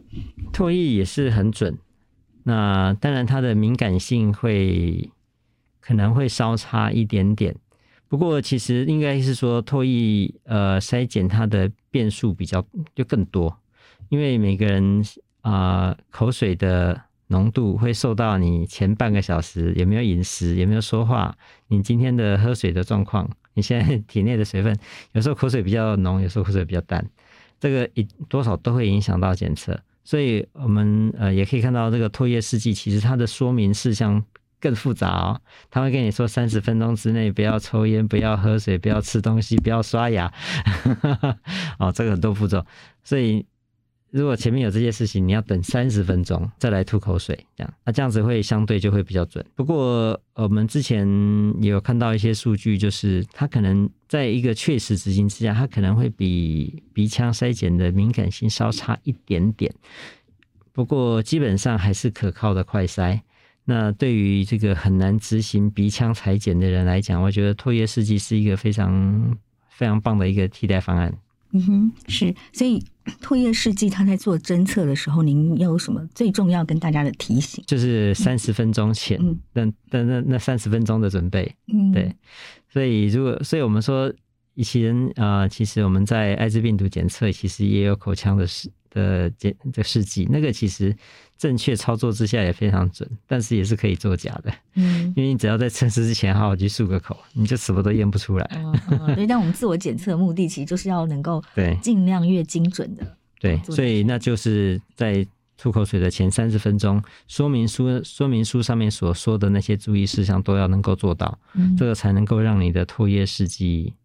[0.51, 1.77] 唾液也是很准。
[2.43, 5.11] 那当然它的敏感性会
[5.79, 7.55] 可能会稍差一点点。
[8.11, 12.61] 不过，其实应该是说，唾液呃筛检它的变数比较
[12.93, 13.57] 就更多，
[14.09, 15.01] 因为每个人
[15.39, 21.33] 啊、口水的浓度会受到你前半个小时有没有饮食、有没有说话、
[21.69, 24.77] 你今天的喝水的状况、你现在体内的水分，
[25.13, 27.09] 有时候口水比较浓，有时候口水比较淡，
[27.61, 29.79] 这个一多少都会影响到检测。
[30.03, 34.21] 所以我们呃也可以看到，这个唾液试剂其实它的说明事项。
[34.61, 35.41] 更复杂哦，
[35.71, 40.31] 他会跟你说三十分钟之内不要抽烟，不要喝水，不要吃东西，不要刷牙，
[41.79, 42.63] 哦，这个很多步骤。
[43.03, 43.43] 所以
[44.11, 49.43] 如果前面有这些事情，你要等三十分钟再来吐口水，这样，那这样子会相对就会比较准。
[49.55, 51.07] 不过我们之前
[51.61, 59.73] 有看到一些数据，就是它可能在一个确实执行之下，它可能会比鼻腔筛检的敏感性稍差一点点。
[60.71, 63.19] 不过基本上还是可靠的快筛。
[63.71, 69.37] 那对于这个很难执行鼻腔裁剪的人来讲，我觉得唾液试剂是一个非常
[69.69, 71.13] 非常棒的一个替代方案。
[71.53, 72.35] 嗯哼，是。
[72.51, 72.83] 所以
[73.21, 77.63] 唾液试剂它在做侦测的时候，您有什么最重要跟大家的提醒？
[77.65, 82.13] 就是三十分钟前，嗯，那那那那三十分钟的准备，嗯，对。
[82.69, 84.13] 所以如果，所以我们说，
[84.55, 90.95] 以前啊、呃，其实我们在艾滋病毒检测，其实也有口腔的试的检的试剂，那个其实。
[91.41, 94.53] 正确操作之下也非常准，但是也是可以作假的。
[94.75, 98.47] 嗯，因为你只要在测试之前好好去漱个口，你就什么都验不出来。
[98.53, 103.17] 嗯嗯、所以， 但我们自我检测的目的其实就是要能够对尽量越精准的。
[103.39, 105.25] 对，所以那就是在
[105.57, 113.95] 吐口水的前三十分钟，说明书说明书上面所说的那些注意事项都要能够做到，嗯、这个才能够让你的唾液试剂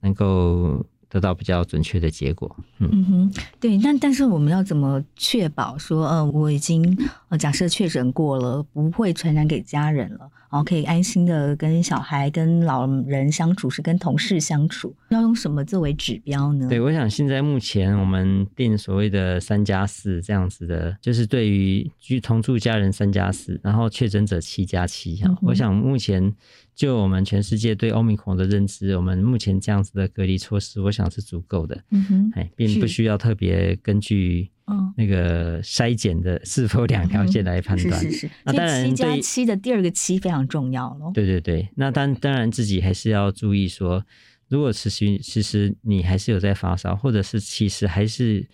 [0.00, 0.84] 能够。
[1.10, 2.56] 得到比较准确的结果。
[2.78, 6.96] 嗯，哼，对，但但是我们要怎么确保说，呃，我已经
[7.28, 16.68] 呃假设确诊过了，不会传染给家人了，然后可以安心的跟小孩、跟老人相处，是跟同事相处，要用什么作为指标呢？
[16.68, 25.16] 对，我想现在目前我们定所谓的三加四这样子的，就是对于居同住家人三加四，然后确诊者七加七。
[25.16, 26.34] 哈，我想目前。
[26.72, 31.78] 就我们全世界对 Omicron 的认知，我们目前这样子的隔离措施，我想是足够的。
[31.90, 34.50] 嗯哼，哎，并不需要特别根据
[34.96, 38.00] 那个筛检的是否两条线来判断。
[38.00, 38.30] 是是是。
[38.44, 41.10] 那当然，七加七的第二个七非常重要喽。
[41.12, 44.02] 对对对，那当当然自己还是要注意说，
[44.50, 48.46] 如果持续其实你还是有在发烧，或者是其实还是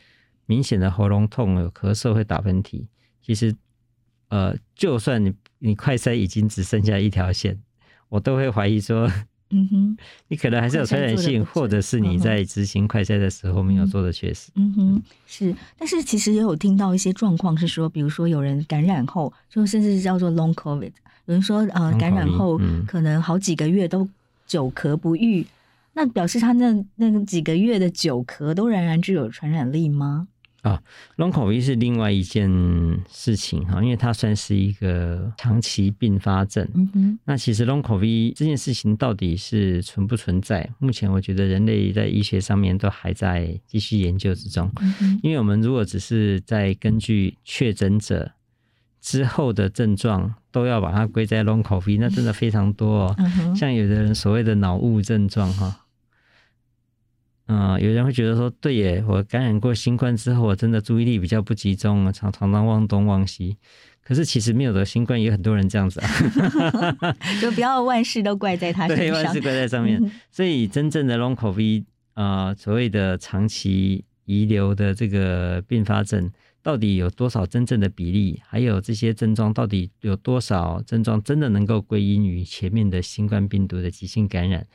[0.45, 2.85] 明显的喉咙痛、有咳嗽、会打喷嚏，
[3.21, 3.53] 其实
[4.29, 7.59] 呃，就算你你快筛已经只剩下一条线。
[8.09, 9.11] 我都会怀疑说，
[9.51, 9.97] 嗯哼，
[10.29, 15.53] 你可能还是有传染性，或者是你在执行快筛的时候没有做的确实，嗯哼，是。
[15.77, 20.93] 但是其实也有听到一些状况是说，比如说有人感染后，就甚至叫做 long covid，
[21.25, 24.09] 有人说呃感染后可能好几个月都
[24.47, 25.47] 久咳不愈，嗯、
[25.97, 30.29] 那表示他那那几个月的久咳都仍然具有传染力吗？
[30.61, 30.83] 啊
[31.17, 32.51] ，Long COVID 是另外一件
[33.09, 36.69] 事情哈，因为它算是一个长期并发症。
[36.75, 40.69] 嗯哼，那其实 Long COVID 这件事情到底是存不存在？
[40.79, 44.71] 目前我觉得人类在医学上面都还在继续研究之中。
[44.81, 48.33] 嗯哼，因为我们如果只是在根据确诊者
[49.01, 53.15] 之后的症状都要把它归在 Long COVID，那真的非常多哦。
[53.19, 55.85] 嗯哼，像有的人所谓的脑雾症状哈。
[57.47, 63.57] 嗯、呃，有人会觉得说，对耶，我感染过新冠之后，我真的注意力比较不集中，常常常忘东忘西。
[64.03, 66.09] 可是其实没有得新冠，也有很多人这样子啊
[67.43, 70.01] 就不要万事都怪在他身上，对，万事怪在上面。
[70.31, 71.85] 所以真正的 Long COVID
[72.15, 76.31] 啊、呃，所谓的长期遗留的这个并发症，
[76.63, 78.41] 到底有多少真正的比例？
[78.47, 84.67] 还有这些症状到底有多少症状真的能够归因于前面的新冠病毒的急性感染？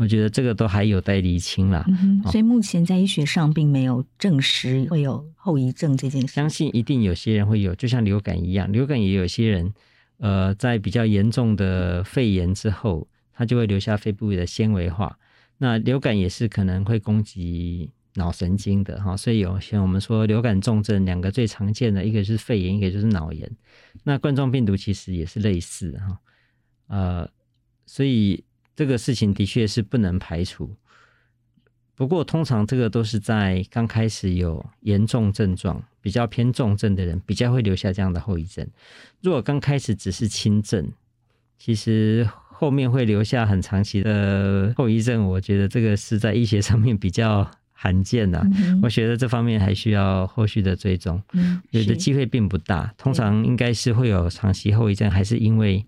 [0.00, 6.28] 我觉得这个都还有待厘清啦，嗯，所以目前在医学上并没有证实会有后遗症这件事。
[6.28, 9.74] 相信一定有些人会有，就像流感一样，流感也有些人，
[10.16, 15.18] 呃，在比较严重的肺炎之后，他就会留下肺部的纤维化。
[15.58, 23.46] 那流感也是可能会攻击脑神经的哈，所以有像我们说流感重症两个最常见的一个是肺炎，一个就是脑炎。
[24.04, 26.18] 那冠状病毒其实也是类似哈，
[26.86, 27.30] 呃，
[27.84, 28.42] 所以。
[28.80, 30.74] 这个事情的确是不能排除，
[31.94, 38.66] 不过通常这个都是在刚开始有严重症状、比较偏重症的人，比较会留下这样的后遗症。
[39.20, 40.90] 如果刚开始只是轻症，
[41.58, 48.48] 其实后面会留下很长期的后遗症，我觉得这个是在医学上面比较罕见的、啊。
[48.62, 52.94] 嗯、我觉得这方面还需要后续的追踪，嗯，有的机会并不大。
[52.96, 55.84] 通常应该是会有长期后遗症，还是因为。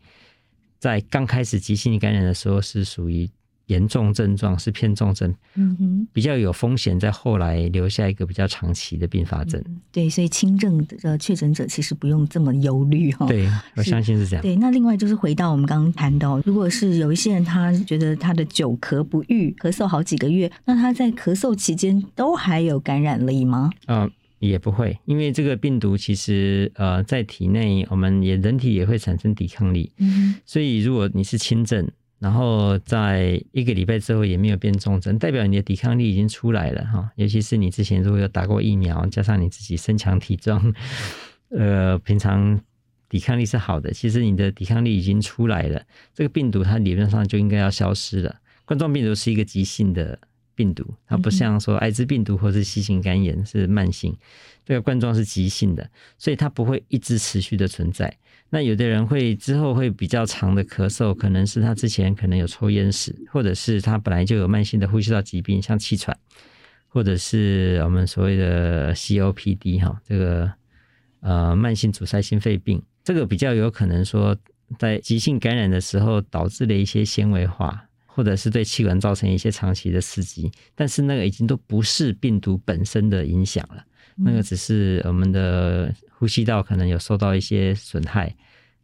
[0.83, 3.31] 在刚开始急性感染的时候是属于
[3.67, 9.63] 严重症状，是偏重症，嗯哼，比较有风险，在后来留下一个比较长期的并发症。
[9.65, 13.27] 嗯、对，所以轻症的确诊者其实不用这么忧虑哈。
[13.29, 14.43] 对，我相信是这样。
[14.43, 23.71] 对，那另外就是回到我们刚刚谈到，如果是有一些人他觉得他的久咳不愈，咳嗽好几个月，那他在咳嗽期间都还有感染力吗？
[23.87, 24.11] 嗯。
[24.49, 29.93] 也不会，因为这个病毒其实呃在体内，我们也人体也会产生抵抗力。
[29.99, 31.89] 嗯，所以如果你是轻症，
[32.19, 37.09] 然后在一个礼拜之后也没有变重症，代表你的抵抗力已经出来了哈。
[37.15, 40.75] 尤其是你之前如果有打过疫苗，加上你自己身强体壮，
[41.51, 42.61] 呃，平常
[43.09, 45.81] 抵抗力是好的，其实你的抵抗力已经出来了，
[46.13, 48.35] 这个病毒它理论上就应该要消失了。
[48.65, 50.19] 冠状病毒是一个急性的。
[50.55, 54.17] 病毒它不像说艾滋病毒或是细型肝炎是慢性，
[54.65, 58.17] 这个冠状是急性的，所以它不会一直持续的存在。
[58.51, 66.15] 那有的人会之后会比较长的咳嗽，可能是他之前可能有抽烟史，或者是他本来就有慢性的呼吸道疾病，像气喘，
[66.87, 70.53] 或者是我们所谓的 COPD 哈，这个
[71.21, 74.37] 呃慢性阻塞性肺病，这个比较有可能说
[74.79, 77.89] 在急性感染的时候导致了一些纤维化。
[78.15, 83.83] 或者是对气管造成一些长期的刺激，但是那个已经都不是病毒本身的影响了，
[84.19, 88.37] 嗯、那个只是我们的呼吸道可能有受到一些损害，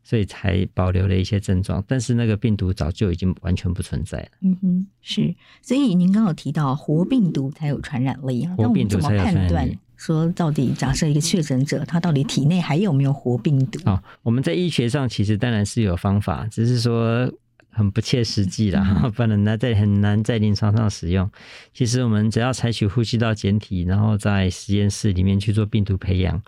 [0.02, 1.84] 所以才保留了一些症状。
[1.86, 4.28] 但是那个病毒早就已经完全不存在了。
[4.40, 5.34] 嗯哼，是。
[5.60, 9.50] 所以您刚刚有提到活病毒才有传染力啊，活病毒才有传染力。
[9.50, 13.78] 那我们怎么判断说到底，假设一个确诊者他到底体内还有没有活病毒？
[13.84, 17.30] 啊、哦，我们在医学上其实当然是有方法，只是说。
[17.78, 21.30] 很不切实际啦，不能在很难在临床上使用。
[21.72, 26.42] 其实我们只要采取呼吸道检体，然后在实验室里面去做病毒培养，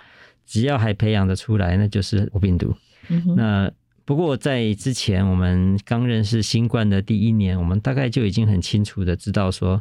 [0.45, 2.75] 只要还培养得出来，那就是活病毒。
[3.09, 3.71] 嗯、那
[4.05, 9.81] 不过在之前我们刚认识新冠的第一年，我们大概就已经很清楚的知道说，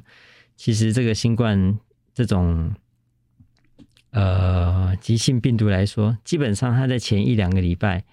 [0.56, 1.80] 其实这个新冠
[2.14, 2.72] 这种
[4.12, 8.04] 呃急性病毒来说，基本上它在前一两个礼拜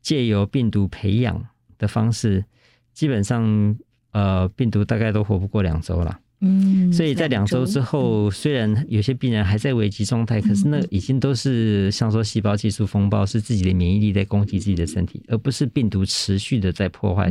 [0.00, 1.46] 借由病毒培养
[1.78, 2.44] 的方式。
[2.92, 3.76] 基本上，
[4.12, 6.18] 呃，病毒大概都活不过两周了。
[6.44, 17.30] 嗯，所以在两周之后，虽然有些病人还在危急状态，可是那已经都是像说细胞技术风暴，是自己的免疫力在攻击自己的身体，而不是病毒持续的在破坏。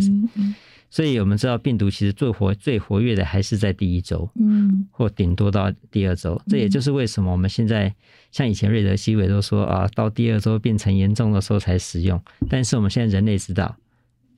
[0.89, 6.41] 所以我们知道，病毒其实最活最活跃的还是在第一周，嗯，或顶多到第二周。
[6.47, 7.93] 这也就是为什么我们现在
[8.31, 12.21] 像以前瑞德西韦都说啊，到第二周变成严重的时候才使用。
[12.49, 13.75] 但是我们现在人类知道。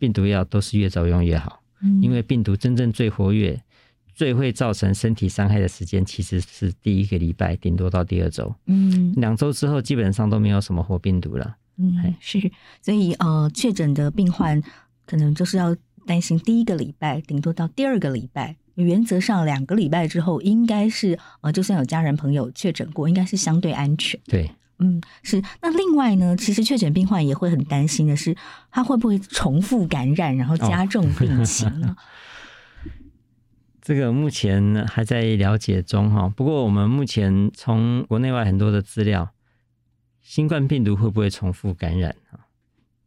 [0.03, 1.63] 病毒药都是越早用越好，
[2.01, 3.57] 因为病毒真正最活跃、
[4.13, 8.53] 最会造成身体伤害的时间，其实是第一个礼拜，顶多到第二周。
[8.65, 11.55] 嗯，两周之后基本上都没有什么活病毒了。
[11.77, 12.51] 嗯，是，
[12.81, 14.61] 所以呃，确诊的病患
[15.05, 15.73] 可能就是要
[16.05, 24.19] 担心第一个礼拜，顶多到第二个礼拜原则上两个礼拜之后，应该是呃，就算有家人朋友确诊过，应该是相对安全。
[24.25, 25.41] 对，嗯，是。
[25.61, 28.35] 那另外呢，其实确诊病患也会很担心的是，
[28.71, 31.95] 他会不会重复感染，然后加重病情呢？
[31.97, 32.03] 哦
[33.81, 39.33] 这个目前还在了解中哈，不过我们目前从国内外很多的资料，
[40.21, 42.42] 新冠病毒会不会重复感染啊？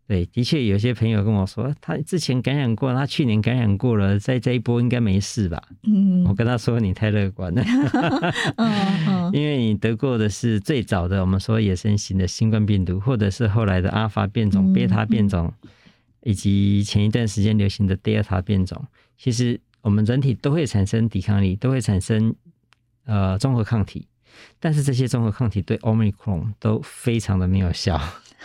[0.06, 5.62] 对，的确有些朋友跟我说，他之前感染过，他去年感染过了，在这一波应该没事吧？
[5.82, 7.62] 嗯，我跟他说你太乐观了
[9.32, 15.52] 因为你得过的是最早的我们说野生型的新冠病毒，或者是后来的阿尔法变种、贝塔变种，
[16.22, 18.86] 以及前一段时间流行的德尔塔变种，
[19.18, 19.60] 其实。
[19.82, 22.34] 我们人体都会产生抵抗力，都会产生
[23.04, 24.08] 呃综合抗体，
[24.58, 27.96] 但是这些综合抗体对 Omicron 都非常的没有效。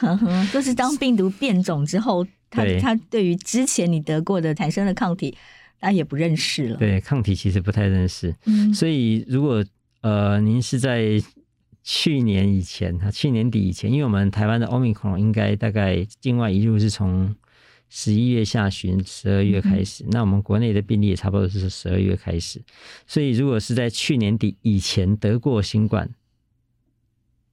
[0.08, 5.36] 呵呵，就是当病毒变种之后，它它对于之前你得过的产生的抗体，
[5.80, 6.78] 它也不认识了。
[6.78, 8.36] 对，抗体其实不太认识。
[8.46, 9.64] 嗯，所以如果
[10.02, 11.22] 呃您是在
[11.84, 17.36] 去年以前，去年底以前，因为我们台湾的奥密克戎应该大概境外移入是从。
[17.94, 22.62] 十一月下旬，十二月开始，嗯、那我们国内的病例也差不多是十二月开始。
[23.06, 26.10] 所以，如果是在去年底以前得过新冠，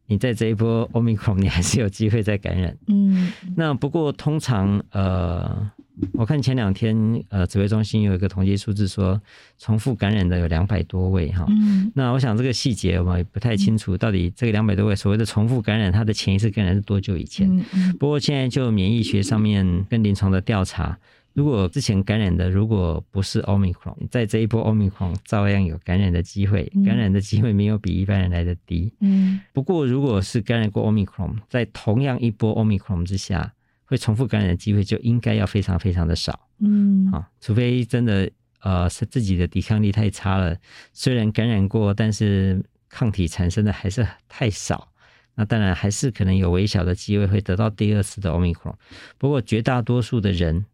[0.08, 2.76] 你在这一波 Omicron，你还是有机会再感染。
[2.88, 5.70] 嗯，那不过通常呃。
[6.12, 6.96] 我看前两天，
[7.28, 9.20] 呃，指挥中心有一个统计数字说，
[9.58, 11.44] 重复感染的有两百多位哈。
[11.48, 11.90] 嗯。
[11.92, 17.50] 那我想这个细节我们也不太清楚，到底这个两百多位所谓的重复感染，它的前一次感染是多久以前？
[17.50, 17.96] 嗯嗯。
[17.98, 20.96] 不过现在就免疫学上面跟临床的调查，
[21.38, 28.92] 如果之前感染的如果不是 Omicron，在这一波 Omicron 照样有感染的机会，感染的机会没有比一般人来的低。
[29.00, 29.40] 嗯。
[29.52, 33.52] 不过如果是感染过 Omicron，在同样一波 Omicron 之下。
[33.90, 38.30] 会重复感染的机会就应该要非常非常的少，嗯，啊，除非真的
[38.60, 40.54] 呃是自己的抵抗力太差了，
[40.92, 44.92] 虽然感染过，但是抗体产生的还是太少，
[45.36, 48.74] 那当然还是可能有微小的机会会得到第二次的 Omicron，
[49.16, 50.66] 不过绝大多数的人，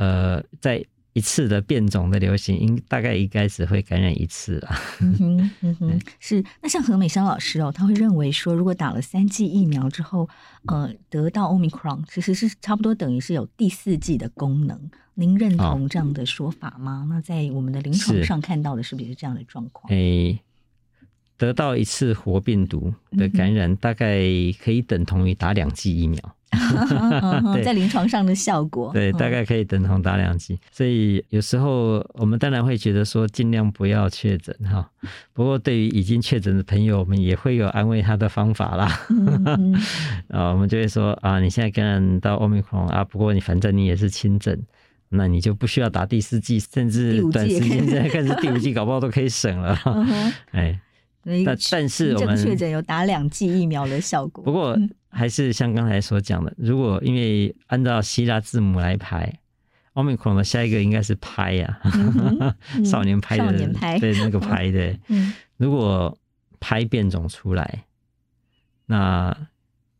[0.00, 0.82] 呃，在
[1.12, 4.70] 一次的变种的流行，应大概应该只会感染一次了。
[5.00, 6.42] 嗯哼，嗯哼， 是。
[6.62, 10.26] 那像何美香老师哦，他会认为说，如果打了三剂疫苗之后，
[10.66, 14.90] 呃，得到 Omicron，其实是差不多等于是有第四剂的功能。
[15.14, 17.04] 您认同这样的说法吗？
[17.04, 19.92] 哦、那在我们的临床上看到的是不是这样的状况？
[19.92, 20.40] 诶，
[21.36, 24.20] 得到一次活病毒的感染，大概
[24.62, 26.18] 可以等同于打两剂疫苗。
[27.64, 30.58] 在临床上的效果，对，大概可以等同打两剂。
[30.70, 34.90] 所以有时候我们当然会觉得说，尽量不要确诊哈。
[35.32, 38.86] 不过对于已经确诊的朋友，我们也会有安慰他的方法啦。
[40.28, 44.60] 啊， 我们就会说啊，你现在感染到 Omicron 啊，不过你反正你也是轻症，
[45.08, 49.78] 那你就不需要打第四剂，甚至短时间现在开始第五剂，搞不好都可以省了。
[50.52, 50.80] 哎。
[51.22, 54.42] 但但是我们确诊有打两剂疫苗的效果。
[54.42, 54.78] 不过
[55.10, 59.38] 还是像刚才所讲的，如果因为按照希腊字母来排
[59.94, 61.80] ，Omicron 的下一个应该是拍呀，
[62.84, 64.96] 少年拍 的，少年拍，对那个拍的。
[65.58, 66.16] 如果
[66.58, 67.84] 拍变种出来，
[68.86, 69.36] 那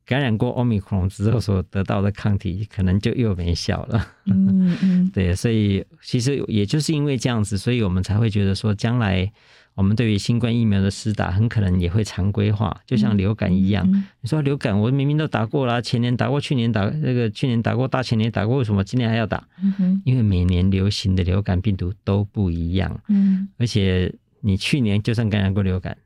[0.06, 4.06] 感染过 Omicron 之后所得到的抗体可能就又没效了。
[4.24, 9.30] 嗯嗯， 对，所以其实也就是因为这样子，所以我们才会觉得说将来。
[9.74, 13.86] 我们对于新冠疫苗的施打，很可能也会常规化，就像流感一样。
[13.90, 19.48] 嗯、你说流感，我明明都打过了，前年打过，去年打那个，去年打过，大前年打过，为什么今年还要打？
[19.62, 23.00] 嗯、因为每年流行的流感病毒都不一样。
[23.08, 25.96] 嗯，而且你去年就算感染过流感，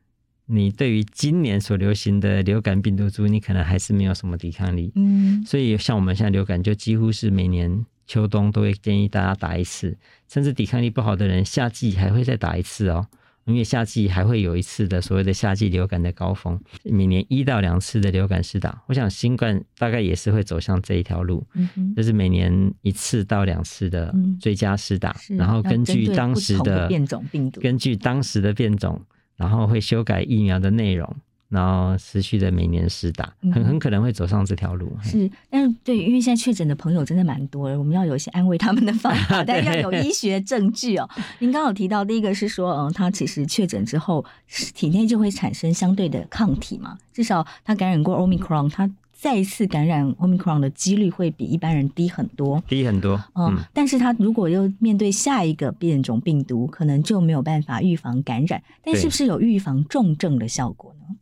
[0.45, 4.93] 你对于今年所流行的流感病毒株，你可能还是没有什么抵抗力。
[4.95, 9.97] 嗯，所以像我们现在流感，就几乎是每年秋冬都会建议大家打一次，
[10.29, 13.07] 甚至抵抗力不好的人，夏季还会再打一次哦。
[13.45, 28.99] 因为夏季还会有一次的所谓的夏季流感的高峰，每年一到两次的流感施打，我想新冠大概也是会走向这一条路，嗯、就是每年一次到两次的追加施打，嗯、然后根据当时的变种病毒，根据当时的变种，
[29.35, 31.15] 然后会修改疫苗的内容。
[31.49, 34.91] 然后持续的每年施打，很很可能会走上这条路。
[34.97, 41.07] 嗯、是，但是对，因为现在确诊的朋友真的蛮多的，我们要有一些安慰他们的方法， 但要有医学证据哦。
[41.39, 44.25] 您刚刚有提到第一个是说，嗯，他其实确诊之后，
[44.73, 53.23] 体内就会产生相对的抗体嘛，至少他感染过 Omicron，他再一次感染 Omicron 的几率会比一般人低很多，低很多。
[53.35, 61.15] 嗯，但是他如果又面对下一个变种病毒，可能就没有办法预防感染，但是不是有预防重症的效果呢？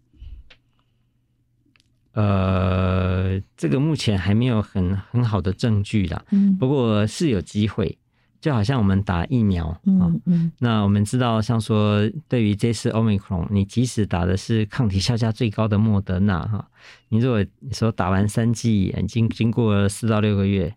[2.14, 6.24] 呃，这个目前还没有很很好的证据啦。
[6.32, 7.98] 嗯，不过是有机会，
[8.40, 16.68] 就好像我们打疫苗啊，嗯嗯，那我们知道，像说对于这次 Omicron，你即使打的是抗体效价最高的莫德纳哈，
[17.10, 20.76] 你如果你说打完三剂，已经经过了四到六个月，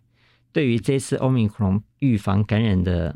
[0.51, 3.15] 对于这次 Omicron 预防感染的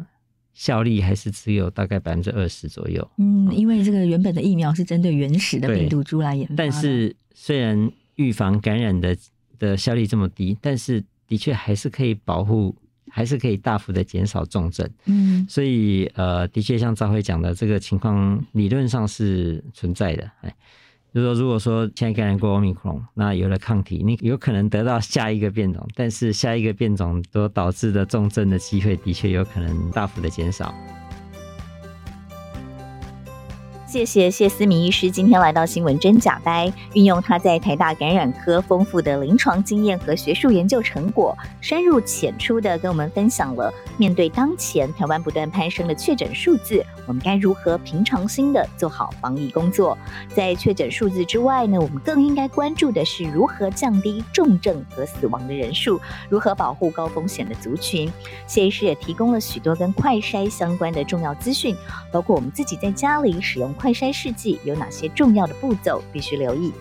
[0.53, 3.09] 效力还是只有大概百分之二十左右。
[3.17, 9.18] 嗯，因为这个原本的疫苗是针对原始的病毒株来研发，但是虽然预防感染的
[9.57, 12.76] 的效力这么低，但是的确还是可以保护。
[13.14, 20.32] 还是可以大幅的减少重症，嗯，所以呃，的确像赵辉讲的，这个情况理论上是存在的。
[20.39, 20.55] 哎，
[21.14, 30.74] 就是说，如果说现在感染过 Omicron，那有了抗体，你有可能得到下一个变种，但是下一个变种所导致的重症的机会，的确有可能大幅的减少。
[33.92, 49.98] 谢谢谢思明医师今天来到新闻真假掰，运用他在台大感染科丰富的临床经验和学术研究成果，深入浅出的跟我们分享了面对当前台湾不断攀升的确诊数字，我们该如何平常心的做好防疫工作。
[50.34, 58.10] 在确诊数字之外呢，我们更应该关注的是如何降低重症和死亡的人数，如何保护高风险的族群。
[58.48, 61.76] 谢医师也提供了许多跟快筛相关的重要资讯，
[62.10, 63.70] 包括我们自己在家里使用。
[63.82, 66.72] 快筛试剂有哪些重要的步骤必须留意？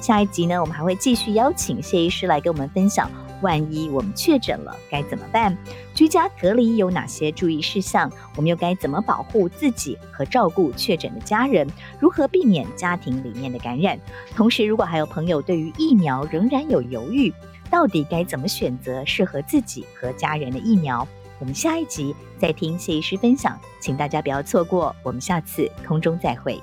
[0.00, 3.10] 下一集呢，我们还会继续邀请谢医师来跟我们分享，
[3.42, 5.56] 万一我们确诊了该怎么办？
[5.94, 8.08] 居家隔离有哪些注意事项？
[8.36, 11.66] 我们又该怎么保护自己和照顾确诊的家人？
[11.98, 13.98] 如何避免家庭里面的感染？
[14.36, 17.34] 同时，如果还有朋友对于疫苗仍然有犹豫，
[17.68, 21.04] 到底该怎么选择适合自己和家人的疫苗？
[21.44, 24.96] 我们下一集再听谢医师分享，请大家不要错过。
[25.02, 26.58] 我们下次空中再会。